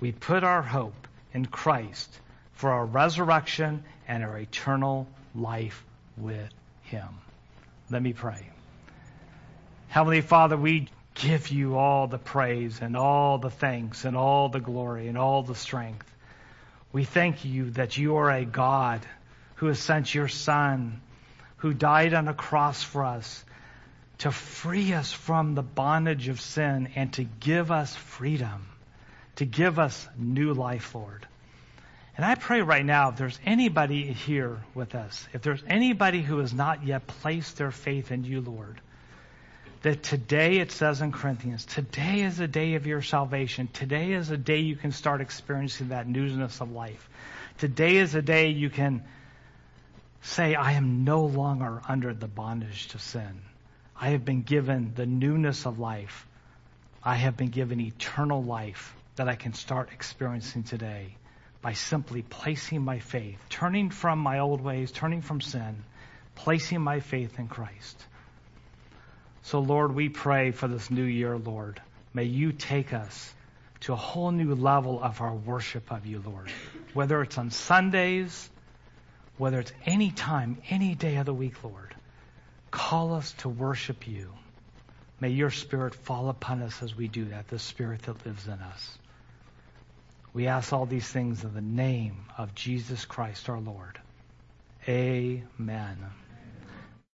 we 0.00 0.12
put 0.12 0.42
our 0.44 0.62
hope 0.62 1.06
in 1.34 1.46
Christ 1.46 2.18
for 2.54 2.70
our 2.70 2.86
resurrection 2.86 3.84
and 4.06 4.24
our 4.24 4.38
eternal 4.38 5.06
life 5.34 5.84
with 6.16 6.48
Him. 6.82 7.08
Let 7.90 8.02
me 8.02 8.12
pray. 8.12 8.48
Heavenly 9.88 10.22
Father, 10.22 10.56
we 10.56 10.88
give 11.14 11.48
you 11.48 11.76
all 11.76 12.06
the 12.06 12.18
praise 12.18 12.80
and 12.80 12.96
all 12.96 13.38
the 13.38 13.50
thanks 13.50 14.04
and 14.04 14.16
all 14.16 14.48
the 14.48 14.60
glory 14.60 15.08
and 15.08 15.18
all 15.18 15.42
the 15.42 15.54
strength. 15.54 16.10
We 16.92 17.04
thank 17.04 17.44
you 17.44 17.70
that 17.70 17.96
you 17.98 18.16
are 18.16 18.30
a 18.30 18.44
God 18.44 19.00
who 19.56 19.66
has 19.66 19.78
sent 19.78 20.14
your 20.14 20.28
Son, 20.28 21.00
who 21.58 21.74
died 21.74 22.14
on 22.14 22.28
a 22.28 22.34
cross 22.34 22.82
for 22.82 23.04
us 23.04 23.44
to 24.18 24.30
free 24.30 24.92
us 24.92 25.12
from 25.12 25.54
the 25.54 25.62
bondage 25.62 26.28
of 26.28 26.40
sin 26.40 26.90
and 26.96 27.12
to 27.14 27.24
give 27.24 27.70
us 27.70 27.94
freedom, 27.94 28.66
to 29.36 29.44
give 29.44 29.78
us 29.78 30.08
new 30.16 30.52
life, 30.54 30.94
Lord. 30.94 31.26
And 32.16 32.26
I 32.26 32.34
pray 32.34 32.62
right 32.62 32.84
now, 32.84 33.10
if 33.10 33.16
there's 33.16 33.38
anybody 33.46 34.12
here 34.12 34.58
with 34.74 34.96
us, 34.96 35.26
if 35.32 35.42
there's 35.42 35.62
anybody 35.68 36.20
who 36.20 36.38
has 36.38 36.52
not 36.52 36.84
yet 36.84 37.06
placed 37.06 37.58
their 37.58 37.70
faith 37.70 38.10
in 38.10 38.24
you, 38.24 38.40
Lord, 38.40 38.80
that 39.82 40.02
today 40.02 40.58
it 40.58 40.72
says 40.72 41.00
in 41.00 41.12
Corinthians, 41.12 41.64
today 41.64 42.22
is 42.22 42.40
a 42.40 42.48
day 42.48 42.74
of 42.74 42.88
your 42.88 43.02
salvation. 43.02 43.68
Today 43.72 44.10
is 44.12 44.30
a 44.30 44.36
day 44.36 44.58
you 44.58 44.74
can 44.74 44.90
start 44.90 45.20
experiencing 45.20 45.90
that 45.90 46.08
newness 46.08 46.60
of 46.60 46.72
life. 46.72 47.08
Today 47.58 47.96
is 47.96 48.16
a 48.16 48.22
day 48.22 48.48
you 48.48 48.68
can 48.68 49.04
say, 50.22 50.56
I 50.56 50.72
am 50.72 51.04
no 51.04 51.24
longer 51.26 51.80
under 51.88 52.12
the 52.12 52.26
bondage 52.26 52.88
to 52.88 52.98
sin. 52.98 53.42
I 54.00 54.10
have 54.10 54.24
been 54.24 54.42
given 54.42 54.92
the 54.94 55.06
newness 55.06 55.66
of 55.66 55.80
life. 55.80 56.26
I 57.02 57.16
have 57.16 57.36
been 57.36 57.48
given 57.48 57.80
eternal 57.80 58.42
life 58.42 58.94
that 59.16 59.28
I 59.28 59.34
can 59.34 59.54
start 59.54 59.90
experiencing 59.92 60.62
today 60.62 61.16
by 61.62 61.72
simply 61.72 62.22
placing 62.22 62.84
my 62.84 63.00
faith, 63.00 63.40
turning 63.50 63.90
from 63.90 64.20
my 64.20 64.38
old 64.38 64.60
ways, 64.60 64.92
turning 64.92 65.22
from 65.22 65.40
sin, 65.40 65.82
placing 66.36 66.80
my 66.80 67.00
faith 67.00 67.40
in 67.40 67.48
Christ. 67.48 68.00
So, 69.42 69.58
Lord, 69.58 69.94
we 69.94 70.08
pray 70.08 70.52
for 70.52 70.68
this 70.68 70.90
new 70.90 71.02
year, 71.04 71.36
Lord. 71.36 71.80
May 72.14 72.24
you 72.24 72.52
take 72.52 72.92
us 72.92 73.34
to 73.80 73.92
a 73.94 73.96
whole 73.96 74.30
new 74.30 74.54
level 74.54 75.02
of 75.02 75.20
our 75.20 75.34
worship 75.34 75.90
of 75.90 76.06
you, 76.06 76.22
Lord. 76.24 76.50
Whether 76.94 77.20
it's 77.22 77.38
on 77.38 77.50
Sundays, 77.50 78.48
whether 79.38 79.58
it's 79.58 79.72
any 79.86 80.12
time, 80.12 80.58
any 80.68 80.94
day 80.94 81.16
of 81.16 81.26
the 81.26 81.34
week, 81.34 81.64
Lord. 81.64 81.87
Call 82.70 83.14
us 83.14 83.32
to 83.38 83.48
worship 83.48 84.06
you. 84.06 84.32
May 85.20 85.30
your 85.30 85.50
Spirit 85.50 85.94
fall 85.94 86.28
upon 86.28 86.62
us 86.62 86.82
as 86.82 86.94
we 86.94 87.08
do 87.08 87.26
that, 87.26 87.48
the 87.48 87.58
Spirit 87.58 88.02
that 88.02 88.24
lives 88.24 88.46
in 88.46 88.52
us. 88.52 88.98
We 90.32 90.46
ask 90.46 90.72
all 90.72 90.86
these 90.86 91.08
things 91.08 91.42
in 91.42 91.54
the 91.54 91.60
name 91.60 92.16
of 92.36 92.54
Jesus 92.54 93.04
Christ 93.04 93.48
our 93.48 93.58
Lord. 93.58 93.98
Amen. 94.86 95.96